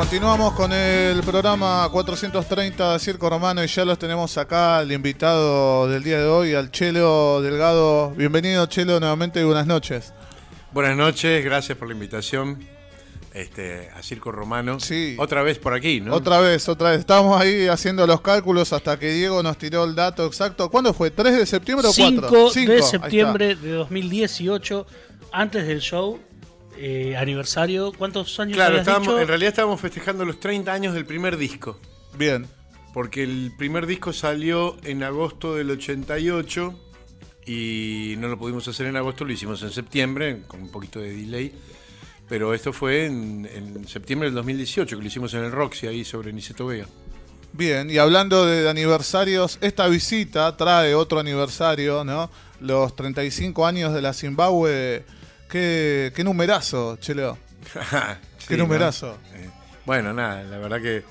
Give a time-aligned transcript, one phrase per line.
[0.00, 5.88] continuamos con el programa 430 de Circo Romano y ya los tenemos acá, el invitado
[5.88, 8.10] del día de hoy, al Chelo Delgado.
[8.12, 10.14] Bienvenido Chelo nuevamente y buenas noches.
[10.72, 12.64] Buenas noches, gracias por la invitación
[13.34, 14.80] este, a Circo Romano.
[14.80, 15.16] Sí.
[15.18, 16.14] Otra vez por aquí, ¿no?
[16.14, 17.00] Otra vez, otra vez.
[17.00, 20.70] Estábamos ahí haciendo los cálculos hasta que Diego nos tiró el dato exacto.
[20.70, 21.14] ¿Cuándo fue?
[21.14, 22.50] ¿3 de septiembre o 4?
[22.50, 24.86] 5 de septiembre de 2018,
[25.30, 26.18] antes del show
[26.76, 27.92] eh, aniversario.
[27.92, 29.20] ¿Cuántos años Claro, habías estábamos, dicho?
[29.20, 31.78] en realidad estábamos festejando los 30 años del primer disco.
[32.16, 32.46] Bien.
[32.92, 36.74] Porque el primer disco salió en agosto del 88
[37.46, 41.14] y no lo pudimos hacer en agosto, lo hicimos en septiembre, con un poquito de
[41.14, 41.52] delay.
[42.28, 46.04] Pero esto fue en, en septiembre del 2018, que lo hicimos en el Roxy, ahí
[46.04, 46.86] sobre Niceto Vega.
[47.52, 52.30] Bien, y hablando de aniversarios, esta visita trae otro aniversario, ¿no?
[52.60, 55.04] Los 35 años de la Zimbabue.
[55.50, 57.36] Qué, qué numerazo, Chelo.
[58.38, 58.64] Sí, Qué ¿no?
[58.64, 59.18] numerazo.
[59.34, 59.48] Eh,
[59.84, 61.04] bueno, nada, la verdad que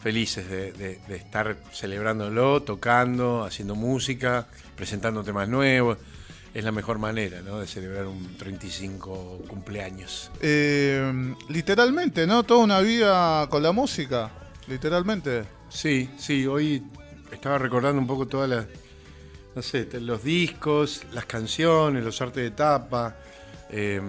[0.00, 5.98] felices de, de- de estar celebrándolo, tocando, haciendo música, presentando temas nuevos.
[6.54, 7.60] Es la mejor manera, ¿no?
[7.60, 10.30] De celebrar un 35 cumpleaños.
[10.40, 12.42] Eh, literalmente, ¿no?
[12.42, 14.30] Toda una vida con la música.
[14.66, 15.44] Literalmente.
[15.70, 16.82] Sí, sí, hoy
[17.30, 18.66] estaba recordando un poco todas las,
[19.54, 23.16] no sé, los discos, las canciones, los artes de tapa,
[23.72, 24.00] eh,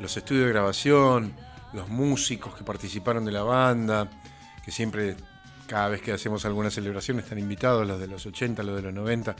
[0.00, 1.34] los estudios de grabación,
[1.72, 4.10] los músicos que participaron de la banda,
[4.64, 5.16] que siempre,
[5.66, 8.94] cada vez que hacemos alguna celebración, están invitados, los de los 80, los de los
[8.94, 9.36] 90.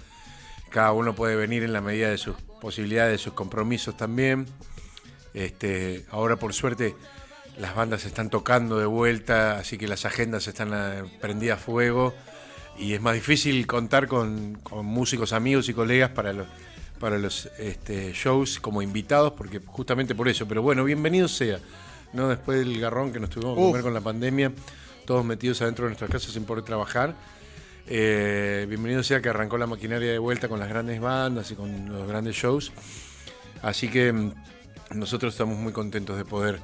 [0.71, 4.47] Cada uno puede venir en la medida de sus posibilidades, de sus compromisos también.
[5.33, 6.95] Este, ahora, por suerte,
[7.59, 12.15] las bandas están tocando de vuelta, así que las agendas están eh, prendidas a fuego
[12.77, 16.49] y es más difícil contar con, con músicos amigos y colegas para los,
[16.99, 20.47] para los este, shows como invitados, porque justamente por eso.
[20.49, 21.59] Pero bueno, bienvenido sea,
[22.13, 22.29] ¿no?
[22.29, 24.53] Después del garrón que nos tuvimos que comer con la pandemia,
[25.05, 27.15] todos metidos adentro de nuestras casas sin poder trabajar.
[27.87, 31.93] Eh, bienvenido sea que arrancó la maquinaria de vuelta con las grandes bandas y con
[31.93, 32.73] los grandes shows.
[33.63, 34.33] Así que mm,
[34.95, 36.61] nosotros estamos muy contentos de poder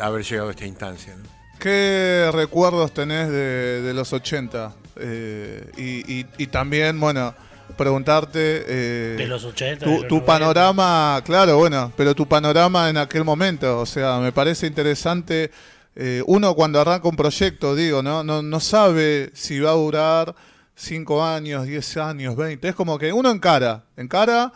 [0.00, 1.14] haber llegado a esta instancia.
[1.16, 1.24] ¿no?
[1.58, 4.74] ¿Qué recuerdos tenés de, de los 80?
[4.96, 7.34] Eh, y, y- y también, bueno,
[7.76, 8.64] preguntarte...
[8.66, 9.84] eh, De los 80.
[9.84, 10.26] tu, de los tu 90.
[10.26, 15.50] panorama, claro, bueno, pero tu panorama en aquel momento, o sea, me parece interesante.
[15.94, 18.24] eh, uno cuando arranca un proyecto, digo, ¿no?
[18.24, 20.34] No, no sabe si va a durar
[20.74, 22.68] 5 años, 10 años, 20.
[22.68, 24.52] Es como que uno encara, encara.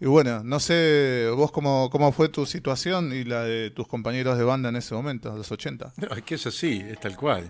[0.00, 4.36] Y bueno, no sé vos cómo, cómo fue tu situación y la de tus compañeros
[4.36, 5.92] de banda en ese momento, los 80.
[5.98, 7.48] No, es que es así, es tal cual.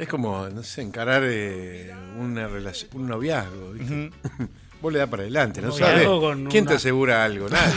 [0.00, 3.72] Es como, no sé, encarar eh, una relación, un noviazgo.
[3.72, 4.10] ¿viste?
[4.80, 6.08] Vos le das para adelante, no sabes.
[6.48, 7.48] ¿Quién te asegura algo?
[7.50, 7.74] Nadie.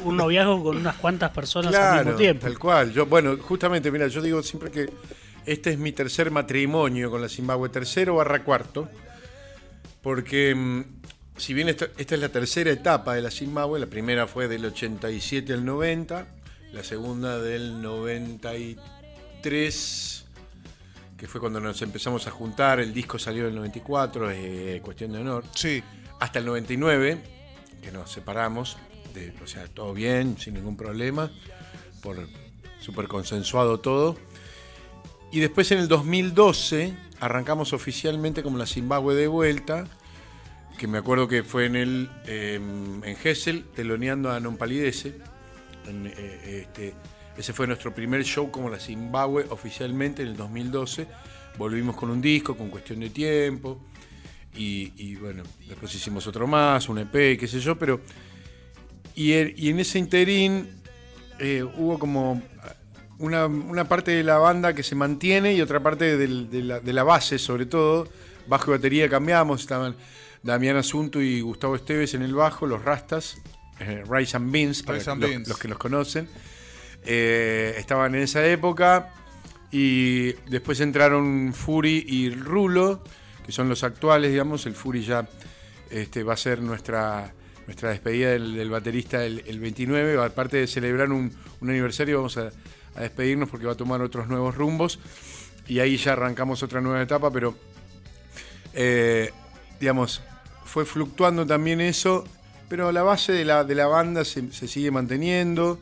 [0.04, 2.44] Un- noviazgo con unas cuantas personas al mismo tiempo.
[2.46, 2.92] tal cual.
[2.92, 4.90] Yo, bueno, justamente, mira, yo digo siempre que
[5.46, 8.90] este es mi tercer matrimonio con la Zimbabue, tercero barra cuarto,
[10.02, 10.82] porque mm,
[11.38, 14.66] si bien esta, esta es la tercera etapa de la Zimbabue, la primera fue del
[14.66, 16.26] 87 al 90,
[16.74, 20.23] la segunda del 93,
[21.24, 25.10] que fue cuando nos empezamos a juntar, el disco salió en el 94, eh, cuestión
[25.10, 25.82] de honor Sí,
[26.20, 27.18] hasta el 99,
[27.80, 28.76] que nos separamos,
[29.14, 31.30] de, o sea, todo bien, sin ningún problema,
[32.02, 32.28] por
[32.78, 34.18] súper consensuado todo.
[35.32, 39.86] Y después en el 2012 arrancamos oficialmente como la Zimbabue de vuelta,
[40.76, 45.16] que me acuerdo que fue en el eh, en Gessel, teloneando a Non Palidece.
[45.86, 46.92] En, eh, este,
[47.36, 51.06] ese fue nuestro primer show como la Zimbabue oficialmente en el 2012.
[51.58, 53.80] Volvimos con un disco, con cuestión de tiempo.
[54.56, 58.00] Y, y, bueno, después hicimos otro más, un EP, qué sé yo, pero.
[59.14, 60.68] Y, en- y en ese interín
[61.40, 62.40] eh, hubo como
[63.18, 66.80] una, una parte de la banda que se mantiene y otra parte del- de, la,
[66.80, 68.08] de la base, sobre todo.
[68.46, 69.96] Bajo y batería cambiamos, estaban
[70.42, 73.38] Damián Asunto y Gustavo Esteves en el bajo, los Rastas,
[73.80, 75.48] eh, Rice and Beans, para Rice and los, Beans.
[75.48, 76.28] los que los conocen.
[77.06, 79.10] Eh, estaban en esa época
[79.70, 83.02] y después entraron Fury y Rulo,
[83.44, 84.64] que son los actuales, digamos.
[84.66, 85.28] El Fury ya
[85.90, 87.34] este, va a ser nuestra,
[87.66, 90.24] nuestra despedida del, baterista el, el 29.
[90.24, 92.50] Aparte de celebrar un, un aniversario, vamos a,
[92.98, 95.00] despedirnos porque va a tomar otros nuevos rumbos.
[95.66, 97.56] Y ahí ya arrancamos otra nueva etapa, pero
[98.74, 99.32] eh,
[99.80, 100.22] digamos,
[100.64, 102.24] fue fluctuando también eso,
[102.68, 105.80] pero la base de la, de la banda se sigue manteniendo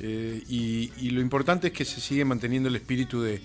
[0.00, 3.40] eh, y, y lo importante es que se sigue manteniendo el espíritu de,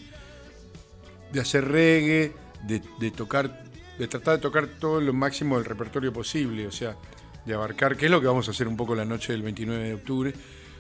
[1.34, 2.32] de hacer reggae,
[2.64, 3.64] de, tocar,
[3.98, 6.96] de tratar de tocar todo lo máximo del repertorio posible, o sea,
[7.46, 9.84] de abarcar, que es lo que vamos a hacer un poco la noche del 29
[9.84, 10.34] de octubre,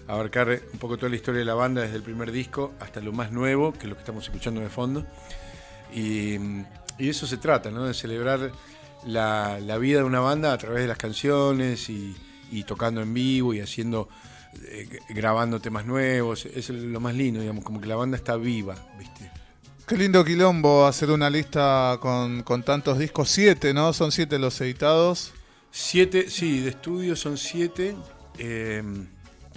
[0.07, 3.11] abarcar un poco toda la historia de la banda desde el primer disco hasta lo
[3.11, 5.05] más nuevo, que es lo que estamos escuchando de fondo.
[5.93, 6.35] Y,
[6.99, 7.85] y eso se trata, ¿no?
[7.85, 8.51] De celebrar
[9.05, 13.59] la, vida de una banda a través de las canciones y tocando en vivo y
[13.59, 14.07] haciendo,
[14.65, 16.45] eh, grabando temas nuevos.
[16.45, 19.31] Es lo más lindo, digamos, como que la banda está viva, ¿viste?
[19.87, 23.29] Qué lindo quilombo hacer una lista con, con tantos discos.
[23.29, 23.91] Siete, ¿no?
[23.93, 25.33] Son siete los editados.
[25.71, 27.95] Siete, sí, de estudio son siete.
[28.37, 28.83] eh,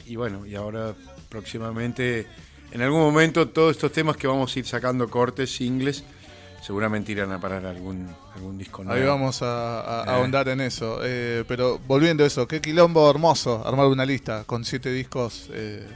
[0.07, 0.95] y bueno, y ahora
[1.29, 2.27] próximamente,
[2.71, 6.05] en algún momento, todos estos temas que vamos a ir sacando cortes, singles,
[6.67, 8.99] seguramente irán a parar algún, algún disco nuevo.
[9.01, 10.17] Ahí vamos a, a- a Eh.
[10.19, 10.99] ahondar en eso.
[11.05, 15.49] Eh, pero volviendo a eso, qué quilombo hermoso armar una lista con siete discos.
[15.53, 15.87] eh,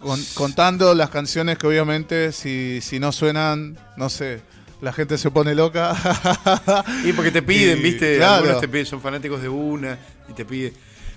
[0.00, 4.40] con- contando las canciones que obviamente si, si no suenan, no sé,
[4.80, 5.94] la gente se pone loca.
[7.04, 8.16] Y porque te piden, Y, ¿viste?
[8.16, 8.36] claro.
[8.44, 10.72] Algunos te piden, son fanáticos de una y te piden.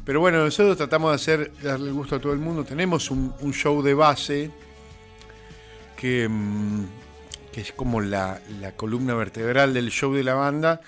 [0.06, 2.64] Pero bueno, nosotros tratamos de hacer, darle el gusto a todo el mundo.
[2.66, 4.50] Tenemos un, un show de base
[5.96, 6.86] que, mm,
[7.60, 10.82] es como la, la columna vertebral del show de la banda,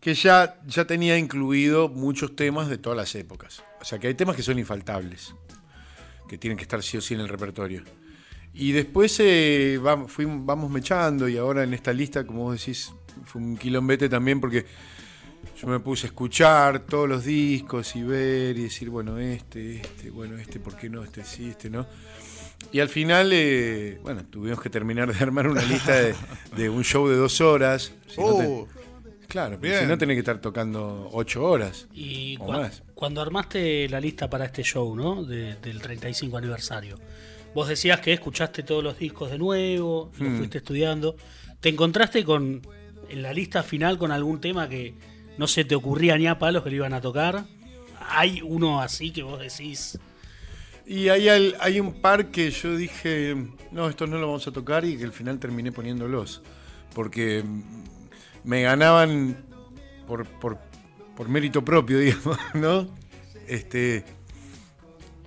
[0.00, 3.62] que ya, ya tenía incluido muchos temas de todas las épocas.
[3.80, 5.34] O sea que hay temas que son infaltables,
[6.28, 7.82] que tienen que estar sí o sí en el repertorio.
[8.54, 12.92] Y después eh, vamos, fuimos- vamos mechando y ahora en esta lista, como vos decís,
[13.24, 14.64] fue un quilombete también porque
[15.60, 20.10] yo me puse a escuchar todos los discos y ver y decir, bueno, este, este,
[20.10, 21.02] bueno, este, ¿por qué no?
[21.04, 21.86] Este sí, este no.
[22.72, 26.14] Y al final, eh, bueno, tuvimos que terminar de armar una lista de,
[26.56, 27.92] de un show de dos horas.
[28.08, 28.66] Si no te- Uh,
[29.28, 29.80] claro, bien.
[29.80, 31.86] si no tenés que estar tocando ocho horas.
[31.92, 32.82] Y O cua- más.
[32.94, 35.22] cuando armaste la lista para este show, ¿no?
[35.24, 36.98] De- del 35 aniversario,
[37.54, 40.36] vos decías que escuchaste todos los discos de nuevo, los Hmm.
[40.38, 41.16] fuiste estudiando.
[41.60, 42.62] ¿Te encontraste con
[43.08, 44.94] en la lista final con algún tema que
[45.38, 47.44] no se te ocurría ni a palos que lo iban a tocar?
[48.08, 49.98] ¿Hay uno así que vos decís?
[50.86, 51.28] Y hay,
[51.58, 53.34] hay un par que yo dije,
[53.72, 56.42] no, estos no lo vamos a tocar y que al final terminé poniéndolos.
[56.94, 57.44] Porque
[58.44, 59.36] me ganaban
[60.06, 60.58] por, por,
[61.16, 62.88] por mérito propio, digamos, ¿no?
[63.48, 64.04] Este,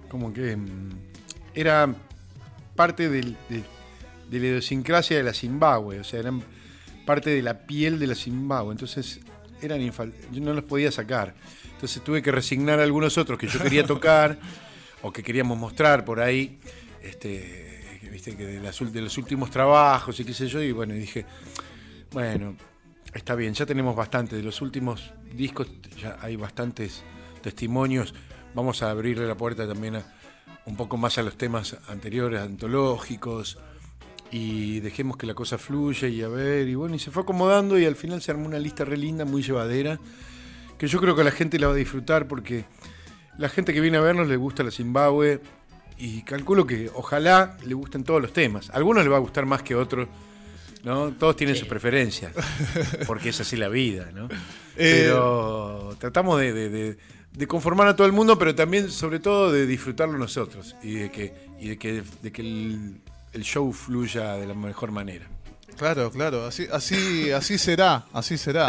[0.08, 0.90] como que mm,
[1.54, 1.94] era
[2.76, 3.64] parte del- de,
[4.30, 6.42] de la idiosincrasia de la Zimbabue, o sea, eran
[7.06, 9.20] parte de la piel de la Zimbabue, entonces
[9.62, 11.36] eran infal- yo no los podía sacar.
[11.74, 14.38] Entonces tuve que resignar a algunos otros que yo quería tocar
[15.02, 16.60] o que queríamos mostrar por ahí,
[17.02, 21.26] este, viste que de, los últimos trabajos y qué sé yo, y bueno, dije,
[22.12, 22.56] bueno,
[23.14, 25.68] está bien, ya tenemos bastante, de los últimos discos
[26.02, 27.04] ya hay bastantes
[27.42, 28.14] testimonios,
[28.54, 30.04] vamos a abrirle la puerta también a,
[30.66, 33.58] un poco más a los temas anteriores, antológicos,
[34.32, 37.80] y dejemos que la cosa fluya y a ver, y bueno, y se fue acomodando
[37.80, 40.00] y al final se armó una lista re linda, muy llevadera,
[40.78, 42.66] que yo creo que la gente la va a disfrutar porque
[43.40, 45.42] la gente que viene a vernos le gusta la Zimbabue
[45.98, 48.70] y calculo que ojalá le gusten todos los temas.
[48.70, 50.08] A algunos les va a gustar más que otros,
[50.84, 51.12] ¿no?
[51.12, 51.62] Todos tienen Sí.
[51.62, 52.34] sus preferencias,
[53.08, 54.28] porque es así la vida, ¿no?
[54.82, 56.98] Eh, Pero tratamos de, de- de-
[57.34, 61.12] de conformar a todo el mundo, pero también, sobre todo, de disfrutarlo nosotros y de
[61.12, 63.02] que, y de que, de que el,
[63.34, 65.28] el show fluya de la mejor manera.
[65.78, 68.68] Claro, claro, así, así, así será, así será.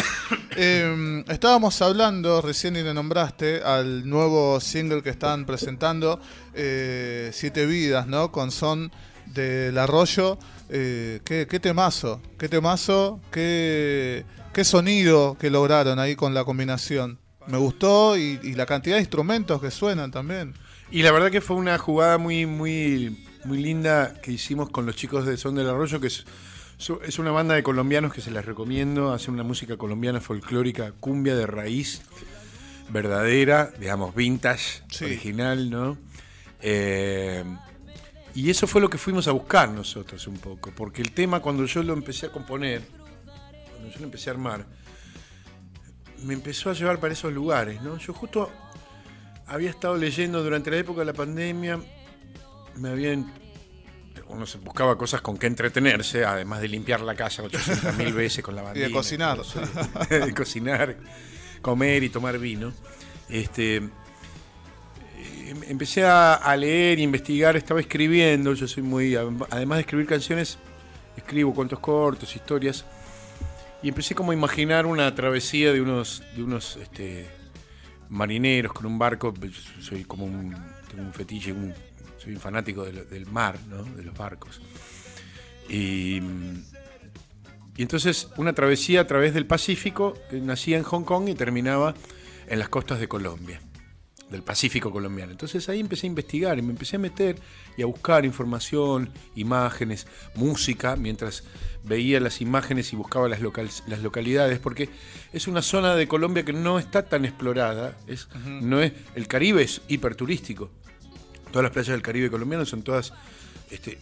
[0.56, 6.20] Eh, estábamos hablando, recién y le nombraste, al nuevo single que están presentando,
[6.54, 8.30] eh, Siete Vidas, ¿no?
[8.30, 8.92] Con son
[9.26, 10.38] del arroyo.
[10.68, 17.18] Eh, qué, qué temazo, qué temazo, qué, qué sonido que lograron ahí con la combinación.
[17.48, 20.54] Me gustó y, y la cantidad de instrumentos que suenan también.
[20.92, 24.94] Y la verdad que fue una jugada muy, muy, muy linda que hicimos con los
[24.94, 26.24] chicos de Son del Arroyo, que es,
[27.04, 29.12] es una banda de colombianos que se las recomiendo.
[29.12, 32.02] Hacen una música colombiana folclórica, cumbia de raíz,
[32.90, 35.04] verdadera, digamos, vintage, Sí.
[35.04, 35.98] original, ¿no?
[36.62, 37.44] Eh,
[38.34, 41.64] y eso fue lo que fuimos a buscar nosotros un poco, porque el tema cuando
[41.66, 42.82] yo lo empecé a componer,
[43.70, 44.66] cuando yo lo empecé a armar,
[46.24, 47.98] me empezó a llevar para esos lugares, ¿no?
[47.98, 48.50] Yo justo
[49.46, 51.80] había estado leyendo durante la época de la pandemia,
[52.76, 53.32] me habían.
[54.28, 58.54] Uno se buscaba cosas con que entretenerse, además de limpiar la casa 800.000 veces con
[58.54, 58.86] la bandina.
[58.86, 59.38] de cocinar.
[59.40, 59.60] eso,
[60.08, 60.96] de cocinar,
[61.62, 62.72] comer y tomar vino.
[63.28, 68.54] Este, eh, empecé a, a leer, investigar, estaba escribiendo.
[68.54, 69.16] Yo soy muy.
[69.16, 70.58] Además de escribir canciones,
[71.16, 72.84] escribo cuentos cortos, historias.
[73.82, 77.26] Y empecé como a imaginar una travesía de unos, de unos este,
[78.08, 79.32] marineros con un barco.
[79.40, 80.54] Yo Soy como un,
[80.90, 81.74] tengo un fetiche, un-
[82.22, 83.82] soy un fanático del mar, ¿no?
[83.82, 84.60] de los barcos.
[85.68, 86.20] Y,
[87.76, 91.94] y entonces una travesía a través del Pacífico que nacía en Hong Kong y terminaba
[92.46, 93.60] en las costas de Colombia.
[94.30, 95.32] del Pacífico colombiano.
[95.32, 97.36] Entonces ahí empecé a investigar y me empecé a meter
[97.76, 101.42] y a buscar información, imágenes, música, mientras
[101.82, 104.88] veía las imágenes y buscaba las, las localidades, porque
[105.32, 107.96] es una zona de Colombia que no está tan explorada.
[108.06, 110.70] Es, no es, el Caribe es hiperturístico.
[111.50, 113.12] Todas las playas del Caribe colombiano son todas
[113.70, 113.98] este,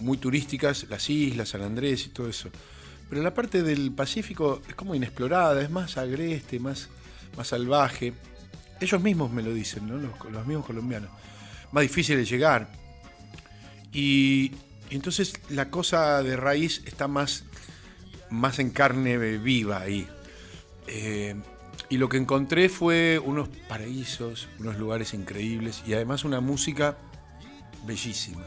[0.00, 2.50] muy turísticas, las islas, San Andrés y todo eso.
[3.08, 6.88] Pero la parte del Pacífico es como inexplorada, es más agreste, más,
[7.36, 8.12] más salvaje.
[8.80, 9.96] Ellos mismos me lo dicen, ¿no?
[9.96, 11.10] los, mismos colombianos.
[11.72, 12.70] Más difícil de llegar.
[13.92, 14.52] Y,
[14.90, 17.44] entonces la cosa de raíz está más,
[18.30, 20.06] más en carne viva ahí.
[20.86, 21.34] Eh,
[21.90, 26.98] y lo que encontré fue unos paraísos, unos lugares increíbles y además una música
[27.86, 28.44] bellísima,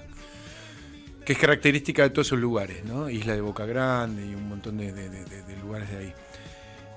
[1.26, 3.10] que es característica de todos esos lugares, ¿no?
[3.10, 4.92] Isla de Boca Grande y un montón de,
[5.64, 6.14] lugares de ahí.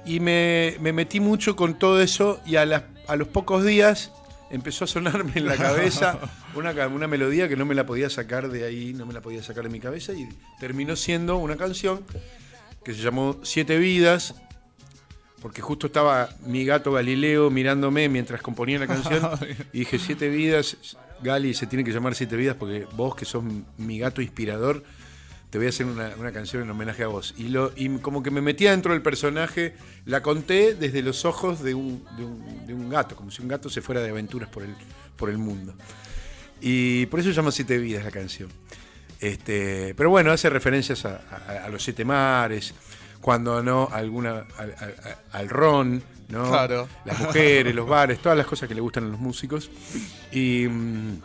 [0.05, 4.13] Y me, metí mucho con todo eso y a, a los pocos días
[4.51, 6.19] empezó a sonarme en la cabeza
[6.55, 9.43] una, una, melodía que no me la podía sacar de ahí, no me la podía
[9.43, 10.29] sacar de mi cabeza y
[10.61, 12.05] terminó siendo una canción
[12.85, 14.35] que se llamó Siete Vidas,
[15.45, 19.23] porque justo estaba mi gato Galileo mirándome mientras componía la canción
[19.75, 23.45] y dije Siete Vidas, Gali se tiene que llamar Siete Vidas porque vos que sos
[23.77, 24.83] mi gato inspirador,
[25.51, 27.35] te voy a hacer una, canción en homenaje a vos.
[27.37, 29.75] Y, lo, y como que me metía dentro del personaje,
[30.07, 32.03] la conté desde los ojos de un,
[32.67, 34.75] de un, gato, como si un gato se fuera de aventuras por el,
[35.15, 35.75] por el mundo.
[36.63, 38.49] Y por eso se llama Siete Vidas la canción.
[39.21, 42.75] Este, pero bueno, hace referencias a, los siete mares,
[43.25, 44.45] cuando no alguna
[45.33, 46.51] al, ron, ¿no?
[47.07, 49.71] Las mujeres, los bares, todas las cosas que le gustan a los músicos.
[50.31, 51.23] Y, mm,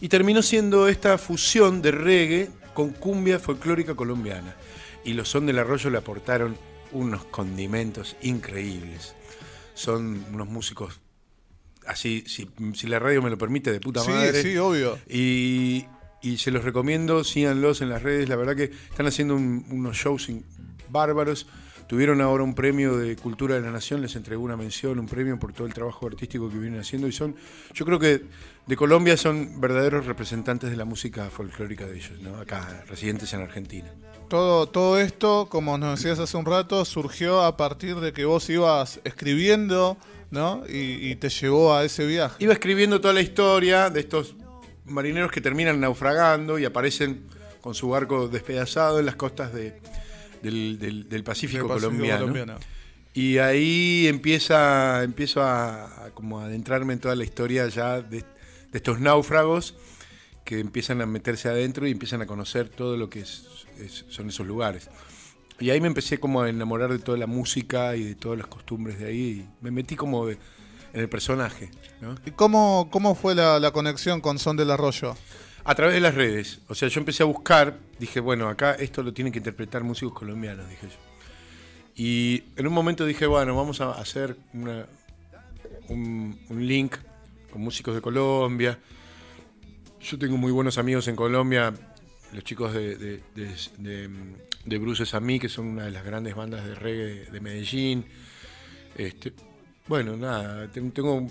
[0.00, 4.56] y terminó siendo esta fusión de reggae con cumbia folclórica colombiana.
[5.04, 6.56] Y los Son del Arroyo le aportaron
[6.90, 9.14] unos condimentos increíbles.
[9.74, 10.98] Son unos músicos
[11.86, 14.42] así, si, la radio me lo permite, de puta madre.
[14.42, 14.98] Sí, obvio.
[15.08, 15.86] Y,
[16.36, 18.28] se los recomiendo, síganlos en las redes.
[18.28, 20.28] La verdad que están haciendo unos shows
[20.90, 21.46] bárbaros.
[21.86, 25.38] Tuvieron ahora un premio de Cultura de la Nación, les entregó una mención, un premio
[25.40, 27.34] por todo el trabajo artístico que vienen haciendo y son,
[27.74, 28.26] yo creo que
[28.64, 32.36] de Colombia son verdaderos representantes de la música folclórica de ellos, ¿no?
[32.36, 33.92] acá, residentes en Argentina.
[34.28, 38.48] Todo, todo esto, como nos decías hace un rato, surgió a partir de que vos
[38.48, 39.96] ibas escribiendo,
[40.30, 40.62] ¿no?
[40.68, 42.36] Y, y te llevó a ese viaje.
[42.38, 44.36] Iba escribiendo toda la historia de estos
[44.84, 47.24] marineros que terminan naufragando y aparecen
[47.60, 49.80] con su barco despedazado en las costas de,
[50.42, 52.58] del, Pacífico, colombiano.
[53.12, 58.24] Y ahí empieza, empiezo a, como adentrarme en toda la historia ya de,
[58.72, 59.74] estos náufragos
[60.44, 64.88] que empiezan a meterse adentro y empiezan a conocer todo lo que son esos lugares.
[65.58, 68.46] Y ahí me empecé como a enamorar de toda la música y de todas las
[68.46, 69.20] costumbres de ahí.
[69.20, 70.38] Y me metí como en
[70.94, 71.70] el personaje.
[72.24, 75.16] ¿Y cómo, cómo fue la, la conexión con Son del Arroyo?
[75.70, 76.58] A través de las redes.
[76.66, 80.12] O sea, yo empecé a buscar, dije, bueno, acá esto lo tienen que interpretar músicos
[80.18, 80.96] colombianos, dije yo.
[81.94, 84.36] Y en un momento dije, bueno, vamos a hacer
[85.88, 86.96] un, link
[87.52, 88.80] con músicos de Colombia.
[90.00, 91.72] Yo tengo muy buenos amigos en Colombia,
[92.32, 93.20] los chicos de,
[94.64, 98.06] Bruces a mí, que son una de las grandes bandas de reggae de Medellín.
[98.96, 99.32] Este,
[99.86, 101.28] bueno, nada, tengo,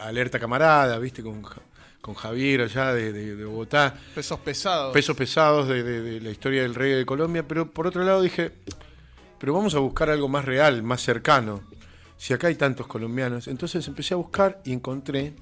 [0.00, 1.22] Alerta Camarada, ¿viste?
[1.22, 1.42] Con
[2.00, 3.94] con Javier allá de, Bogotá.
[4.14, 4.92] Pesos pesados.
[4.92, 8.52] Pesos pesados de, la historia del rey de Colombia, pero por otro lado dije,
[9.38, 11.62] pero vamos a buscar algo más real, más cercano.
[12.16, 13.48] Si acá hay tantos colombianos.
[13.48, 15.34] Entonces empecé a buscar y encontré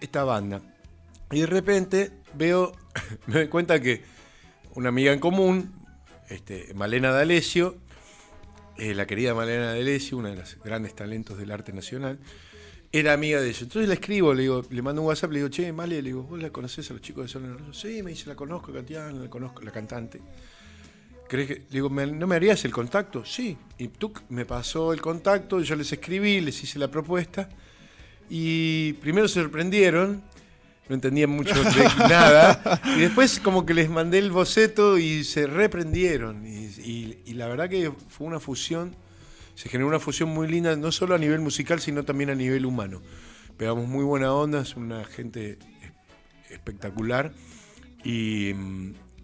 [0.00, 0.62] esta banda.
[1.30, 2.72] Y de repente veo,
[3.26, 4.02] me doy cuenta que
[4.74, 5.74] una amiga en común,
[6.28, 7.76] este, Malena D'Alessio,
[8.78, 12.18] eh, la querida Malena D'Alessio, una de los grandes talentos del arte nacional,
[12.98, 13.62] era amiga de ellos.
[13.62, 16.22] Entonces le escribo, le digo, le mando un WhatsApp, le digo, che, Male, le digo,
[16.22, 19.30] ¿vos la conocés a los chicos de Sol Sí, me dice, la conozco, Katiana, la
[19.30, 20.20] conozco, la cantante.
[21.28, 21.54] ¿Crees que?
[21.54, 23.24] Le digo, ¿no me harías el contacto?
[23.24, 23.56] Sí.
[23.78, 27.48] Y tú me pasó el contacto, yo les escribí, les hice la propuesta.
[28.30, 30.22] Y primero se sorprendieron,
[30.88, 32.80] no entendían mucho de nada.
[32.96, 36.46] Y después como que les mandé el boceto y se reprendieron.
[36.46, 38.94] y la verdad que fue una fusión
[39.56, 42.66] se generó una fusión muy linda, no solo a nivel musical, sino también a nivel
[42.66, 43.00] humano.
[43.56, 45.58] Pegamos muy buena onda, es una gente
[46.50, 47.32] espectacular
[48.04, 48.52] y,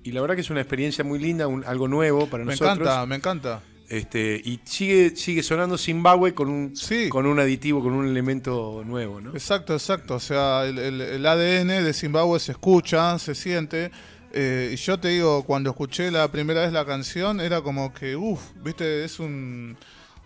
[0.07, 2.79] la verdad que es una experiencia muy linda, algo nuevo para nosotros.
[2.79, 3.63] Me encanta, me encanta.
[3.91, 6.73] Este, y sigue, sigue sonando Zimbabue con un,
[7.11, 9.33] con un aditivo, con un elemento nuevo, ¿no?
[9.33, 10.15] Exacto, exacto.
[10.15, 13.91] O sea, el, ADN de Zimbabue se escucha, se siente.
[14.33, 18.17] Eh, y yo te digo, cuando escuché la primera vez la canción, era como que,
[18.17, 19.77] uff, viste, es un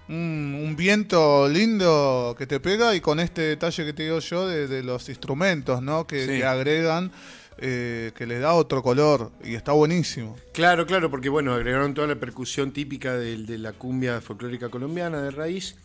[0.09, 4.47] un, un viento lindo que te pega y con este detalle que te digo yo
[4.49, 6.07] de, de los instrumentos, ¿no?
[6.07, 6.27] Que, Sí.
[6.29, 7.11] que agregan,
[7.59, 10.37] eh, que le da otro color y está buenísimo.
[10.53, 15.31] Claro, claro, porque bueno, agregaron toda la percusión típica de, la cumbia folclórica colombiana de
[15.31, 15.77] raíz.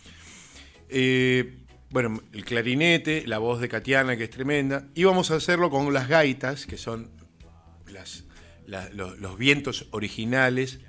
[0.89, 1.57] Eh,
[1.89, 4.87] bueno, el clarinete, la voz de Katiana, que es tremenda.
[4.95, 7.09] Íbamos a hacerlo con las gaitas, que son
[7.89, 8.23] las,
[8.65, 10.79] la- los, los vientos originales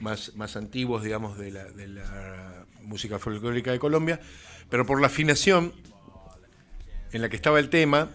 [0.00, 4.20] más, más antiguos, digamos, de la, de la música folclórica de Colombia.
[4.70, 5.72] Pero por la afinación
[7.12, 8.10] en la que estaba el tema,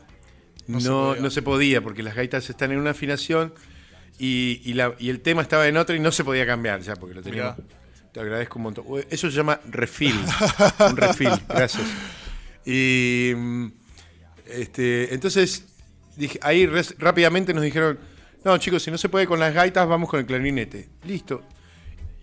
[0.68, 1.30] No no, se no, podía.
[1.32, 3.54] se podía, porque las gaitas están en una afinación
[4.20, 6.96] y, y la- y el tema estaba en otra y no se podía cambiar ya,
[6.96, 7.58] porque lo teníamos.
[7.58, 7.68] Mirá.
[8.12, 8.86] Te agradezco un montón.
[9.10, 10.14] Eso se llama refill.
[10.90, 11.84] un refill, gracias.
[12.66, 13.32] Y
[14.46, 15.66] este, entonces
[16.18, 17.98] dije, ahí res- rápidamente nos dijeron,
[18.44, 20.90] no chicos, si no se puede con las gaitas, vamos con el clarinete.
[21.06, 21.44] Listo.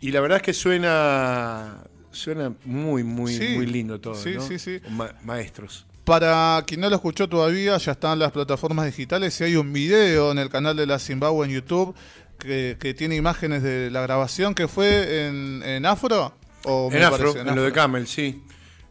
[0.00, 4.14] Y la verdad es que suena suena muy, muy, Sí, muy lindo todo.
[4.14, 4.40] sí, ¿no?
[4.40, 4.80] sí, sí.
[4.90, 5.86] Ma- maestros.
[6.04, 10.32] Para quien no lo escuchó todavía, ya están las plataformas digitales y hay un video
[10.32, 11.94] en el canal de la Zimbabue en YouTube
[12.38, 16.34] que, que tiene imágenes de la grabación que fue en, en Afro.
[16.64, 17.48] ¿O En Afro, parece?
[17.48, 18.42] en lo de Camel, sí.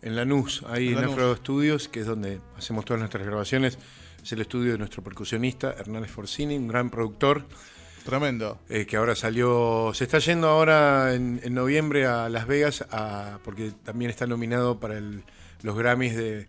[0.04, 1.14] En Lanús, ahí En en, Lanús.
[1.14, 3.78] Afro Studios, que es donde hacemos todas nuestras grabaciones.
[4.24, 7.46] Es el estudio de nuestro percusionista, Hernández Forcini, un gran productor,
[8.08, 8.60] Tremendo.
[8.70, 13.40] eh, que ahora salió, se está yendo ahora en, en noviembre a Las Vegas, a-
[13.44, 15.24] porque también está nominado para el-
[15.62, 16.48] los Grammys de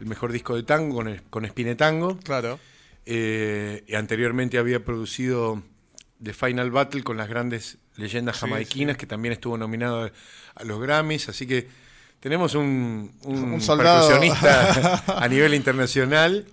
[0.00, 2.16] el mejor disco de tango con, el- con Spinetango.
[2.18, 2.58] Claro.
[3.06, 5.62] Eh, y anteriormente había producido
[6.22, 10.10] The Final Battle con las grandes leyendas Sí, jamaiquinas, que también estuvo nominado a,
[10.54, 11.28] a los Grammys.
[11.28, 11.66] Así que
[12.20, 14.08] tenemos un, un, Un soldado.
[14.08, 16.46] percusionista a nivel internacional.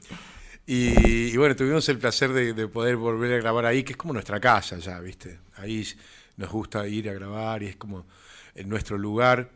[0.67, 3.97] Y, y bueno, tuvimos el placer de, de poder volver a grabar ahí, que es
[3.97, 5.39] como nuestra casa ya, ¿viste?
[5.55, 5.87] Ahí
[6.35, 8.05] nos gusta ir a grabar y es como
[8.53, 9.49] en nuestro lugar.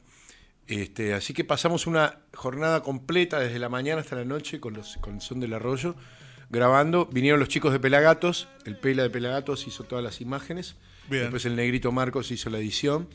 [0.68, 4.96] Este, así que pasamos una jornada completa desde la mañana hasta la noche con, los,
[4.98, 5.96] con el son del arroyo,
[6.50, 7.08] grabando.
[7.08, 10.75] Vinieron los chicos de Pelagatos, el Pela de Pelagatos hizo todas las imágenes.
[11.10, 11.24] Bien.
[11.24, 13.10] Después el Negrito Marcos hizo la edición.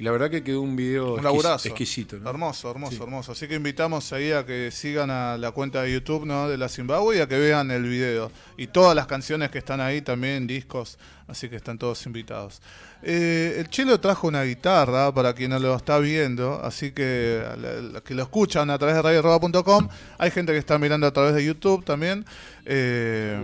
[0.00, 1.68] Y la verdad que quedó un video Un exquis- laburazo.
[1.68, 2.16] exquisito.
[2.18, 2.30] ¿no?
[2.30, 3.02] Hermoso, hermoso, Sí.
[3.02, 3.32] hermoso.
[3.32, 6.48] Así que invitamos ahí a que sigan a la cuenta de YouTube ¿no?
[6.48, 8.32] de la Zimbabue y a que vean el video.
[8.56, 10.98] Y todas las canciones que están ahí también, discos,
[11.28, 12.62] así que están todos invitados.
[13.02, 17.72] Eh, el Chelo trajo una guitarra para quien no lo está viendo, así que la-
[17.82, 19.86] la- que lo escuchan a través de radioroba.com.
[20.16, 22.24] Hay gente que está mirando a través de YouTube también.
[22.64, 23.38] Eh,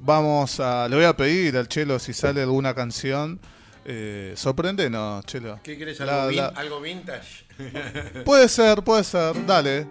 [0.00, 3.38] vamos a, le voy a pedir al Chelo si sale alguna canción.
[3.84, 5.60] Eh, sorpréndenos, Chelo.
[5.62, 5.98] ¿Qué querés?
[6.00, 7.44] La- ¿Algo, vin- la- algo vintage?
[8.24, 9.86] Puede ser, puede ser, dale.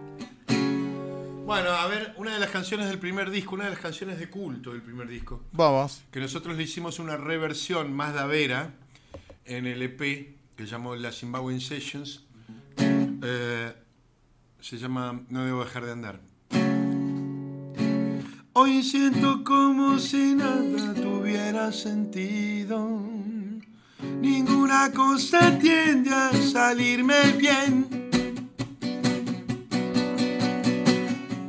[1.45, 4.29] Bueno, a ver, una de las canciones del primer disco, una de las canciones de
[4.29, 6.01] culto del primer disco, Vamos.
[6.10, 8.71] que nosotros le hicimos una reversión más davera
[9.45, 9.99] en el EP
[10.56, 12.23] que llamó La Zimbabwean Sessions.
[12.77, 13.73] Eh,
[14.62, 16.19] se llama No debo dejar de andar.
[18.53, 23.01] Hoy siento como si nada tuviera sentido.
[24.21, 27.87] Ninguna cosa tiende a salirme bien.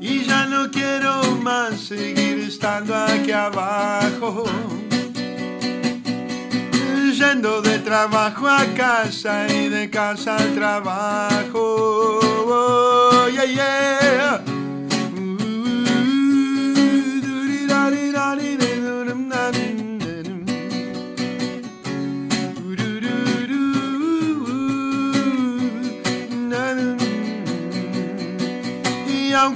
[0.01, 4.45] Y ya no quiero más seguir estando aquí abajo.
[7.19, 12.19] Yendo de trabajo a casa y de casa al trabajo.
[12.47, 12.95] Oh.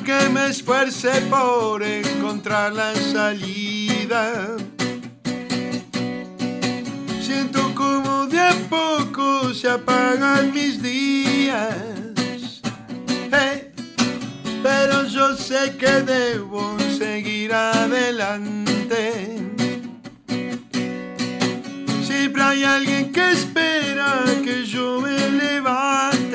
[0.08, 4.56] Aunque me esfuerce por encontrar la salida,
[7.20, 11.74] siento como de a poco se apagan mis días.
[13.30, 13.70] Hey,
[14.62, 19.12] pero yo sé que debo seguir adelante.
[22.02, 26.27] Siempre hay alguien que espera que yo me levante.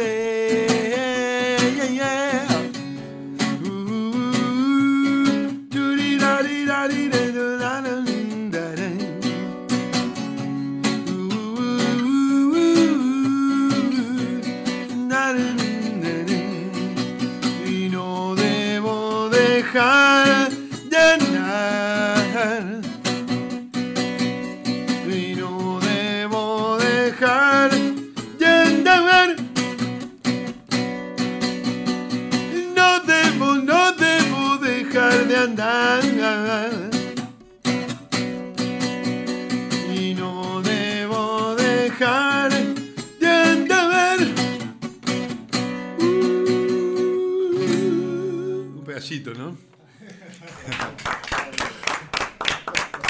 [49.21, 49.55] ¿No?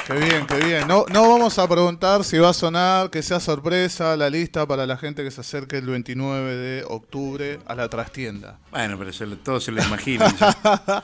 [0.05, 0.85] Qué bien, qué bien.
[0.85, 4.85] No, no vamos a preguntar si va a sonar, que sea sorpresa la lista para
[4.85, 8.59] la gente que se acerque el 29 de octubre a la trastienda.
[8.71, 10.35] Bueno, pero se todos se lo imaginan.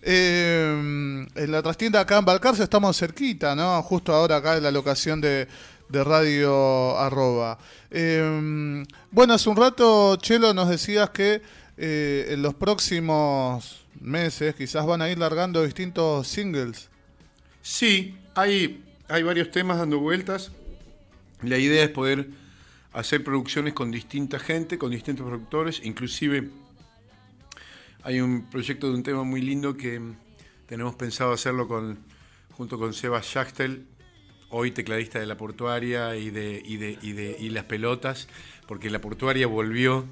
[0.00, 3.82] Eh, en la trastienda acá en Balcarce estamos cerquita, ¿no?
[3.82, 5.48] Justo ahora acá en la locación de,
[5.88, 7.58] de Radio Arroba.
[7.90, 11.42] Eh, bueno, hace un rato, Chelo, nos decías que
[11.76, 16.88] eh, en los próximos meses quizás van a ir largando distintos singles.
[17.62, 20.52] Sí, hay, hay varios temas dando vueltas.
[21.42, 22.28] La idea es poder
[22.92, 25.80] hacer producciones con distinta gente, con distintos productores.
[25.84, 26.50] Inclusive
[28.02, 30.00] hay un proyecto de un tema muy lindo que
[30.66, 31.98] tenemos pensado hacerlo con,
[32.52, 33.86] junto con Sebas Schachtel,
[34.50, 38.28] hoy tecladista de La Portuaria y de, y de, y de y Las Pelotas,
[38.66, 40.06] porque La Portuaria volvió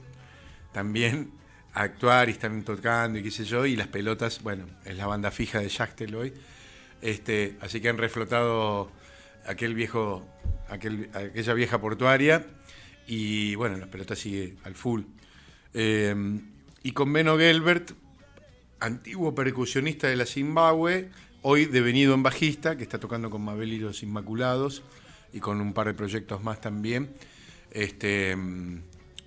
[0.73, 1.31] también
[1.77, 5.31] actuar y están tocando y qué sé yo, y Las Pelotas, bueno, es la banda
[5.31, 6.33] fija de Schachtel hoy.
[7.03, 8.91] Este, así que han reflotado
[9.47, 10.27] aquel viejo,
[10.71, 12.47] aquel- aquella vieja portuaria
[13.07, 15.03] y bueno, las pelotas sigue al full.
[15.75, 16.15] Eh,
[16.83, 17.91] y con Beno Gelbert,
[18.81, 21.11] antiguo percusionista de la Zimbabue,
[21.43, 24.83] hoy devenido en bajista, que está tocando con Mabel y los Inmaculados
[25.33, 27.11] y con un par de proyectos más también.
[27.71, 28.81] Este, mm,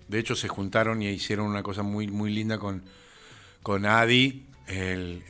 [0.10, 2.84] de hecho, se juntaron y hicieron una cosa muy, muy linda con,
[3.64, 5.24] con Adi, el-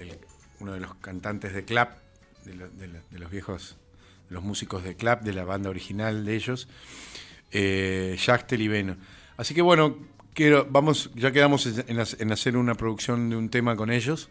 [0.59, 1.97] uno de los cantantes de Clap,
[2.45, 3.77] de, lo- de lo- de los viejos,
[4.29, 6.67] de los músicos de Clap, de la banda original de ellos,
[7.51, 8.97] eh, Schachtel y Beno.
[9.37, 9.97] Así que bueno,
[10.33, 14.29] quiero, vamos, ya quedamos en hacer una producción de un tema con ellos,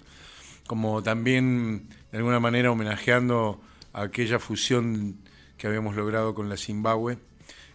[0.67, 3.61] como también de alguna manera homenajeando
[3.93, 5.17] a aquella fusión
[5.57, 7.19] que habíamos logrado con la Zimbabue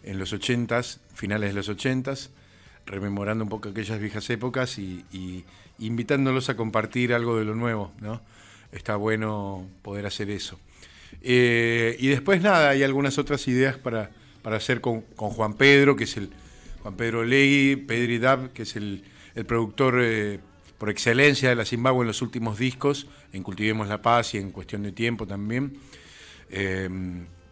[0.03, 2.29] en los 80s, finales de los 80s,
[2.85, 5.45] rememorando un poco aquellas viejas épocas y,
[5.79, 8.21] invitándolos a compartir algo de lo nuevo, ¿no?
[8.71, 10.59] Está bueno poder hacer eso.
[11.21, 15.95] Eh, y después nada, hay algunas otras ideas para, para hacer con, con Juan Pedro,
[15.95, 16.29] que es el
[16.81, 19.03] Juan Pedro Legui, Pedri Dab, que es el,
[19.35, 20.39] el productor eh,
[20.77, 24.51] por excelencia de la Zimbabue en los últimos discos, en Cultivemos la Paz y en
[24.51, 25.77] Cuestión de Tiempo también.
[26.49, 26.89] Eh,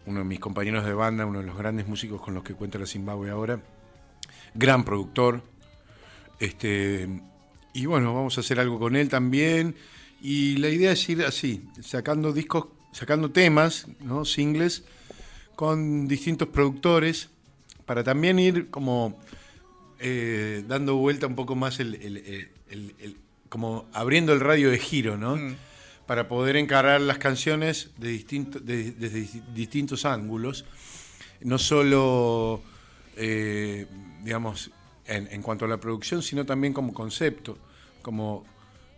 [0.06, 2.78] uno de mis compañeros de banda, uno de los grandes músicos con los que cuenta
[2.78, 3.60] la Zimbabue ahora.
[4.54, 5.42] Gran productor.
[6.38, 7.08] Este,
[7.74, 9.74] y bueno, vamos a hacer algo con él también.
[10.20, 14.24] Y la idea es ir así, sacando discos, sacando temas, ¿no?
[14.24, 14.84] singles,
[15.56, 17.28] con distintos productores,
[17.86, 19.18] para también ir como
[19.98, 23.16] eh, dando vuelta un poco más el, el- el-
[23.48, 25.36] como abriendo el radio de giro, ¿no?
[25.36, 25.56] Mm.
[26.06, 30.64] Para poder encarar las canciones de distinto- de- desde dis- distintos ángulos,
[31.42, 32.62] no solo,
[33.16, 33.86] eh,
[34.22, 34.70] digamos,
[35.06, 37.58] en, en cuanto a la producción, sino también como concepto,
[38.02, 38.44] como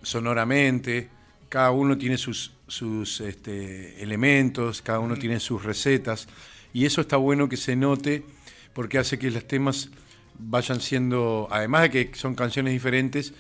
[0.03, 1.09] sonoramente,
[1.49, 6.29] cada uno tiene sus, sus este, elementos, cada uno tiene sus recetas,
[6.73, 8.25] y eso está bueno que se note
[8.73, 9.91] porque hace que los temas
[10.39, 13.33] vayan siendo, además de que son canciones diferentes,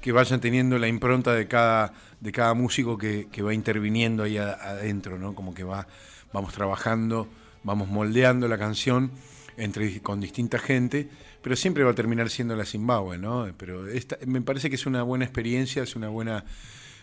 [0.00, 4.38] que vayan teniendo la impronta de cada, de cada músico que, que va interviniendo ahí
[4.38, 5.34] adentro, ¿no?
[5.34, 5.86] Como que va,
[6.32, 7.28] vamos trabajando,
[7.62, 9.12] vamos moldeando la canción
[9.56, 11.08] entre, con distinta gente,
[11.42, 13.48] pero siempre va a terminar siendo la Zimbabue, ¿no?
[13.56, 16.44] Pero esta, me parece que es una buena experiencia, es una buena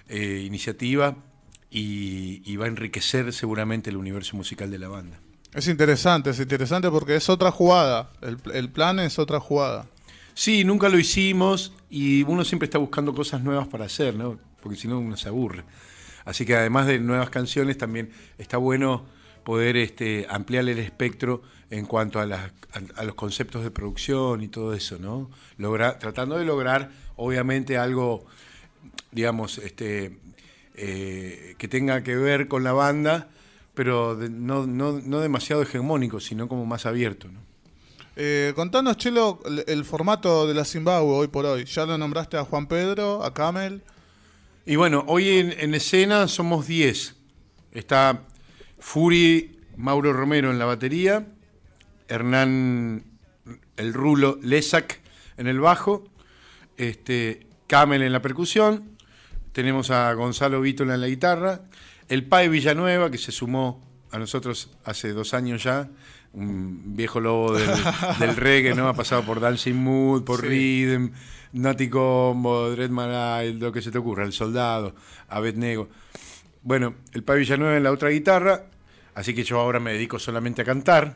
[0.08, 1.15] eh, iniciativa
[1.69, 5.19] y, y va a enriquecer seguramente el universo musical de la banda.
[5.54, 8.12] Es interesante, es interesante porque es otra jugada.
[8.21, 9.88] El, el plan es otra jugada.
[10.34, 14.38] Sí, nunca lo hicimos y uno siempre está buscando cosas nuevas para hacer, ¿no?
[14.62, 15.63] Porque si no uno se aburre.
[16.26, 19.06] Así que además de nuevas canciones, también está bueno
[19.48, 24.42] poder este, ampliar el espectro en cuanto a, las- a- a los conceptos de producción
[24.44, 25.30] y todo eso, ¿no?
[26.00, 28.26] Tratando de lograr, obviamente, algo,
[29.10, 30.18] digamos, este,
[30.76, 33.30] eh, que tenga que ver con la banda,
[33.74, 37.40] pero de- no, no- no demasiado hegemónico, sino como más abierto, ¿no?
[38.18, 41.64] Eh, contanos, Chelo, el, el formato de la Zimbabue hoy por hoy.
[41.64, 43.82] Ya lo nombraste a Juan Pedro, a Camel.
[44.66, 47.16] Y bueno, hoy en, en escena somos 10.
[47.72, 48.24] Está
[48.80, 51.28] Furi Mauro Romero en la batería,
[52.08, 53.04] Hernán
[53.78, 55.02] el Rulo Lesac
[55.38, 56.04] en el bajo,
[56.78, 58.98] este, Camel en la percusión,
[59.52, 61.62] tenemos a Gonzalo Vítola en la guitarra,
[62.10, 65.90] el Pai Villanueva, que se sumó a nosotros hace dos años ya,
[66.34, 67.70] un viejo lobo del,
[68.20, 68.88] del reggae, ¿no?
[68.88, 70.48] Ha pasado por Dancing Mood, por Sí.
[70.48, 71.12] Rhythm,
[71.54, 74.96] Nati Combo, Dread Marai, lo que se te ocurra, El Soldado,
[75.28, 75.90] Abednego.
[76.68, 78.66] Bueno, el Pai Villanueva en la otra guitarra,
[79.16, 81.16] así que yo ahora me dedico solamente a cantar,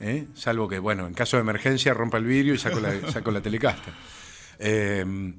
[0.00, 0.26] ¿eh?
[0.34, 3.40] salvo que, bueno, en caso de emergencia rompa el vidrio y saco la, saco la
[3.40, 3.94] telecaster.
[4.58, 5.34] Eh,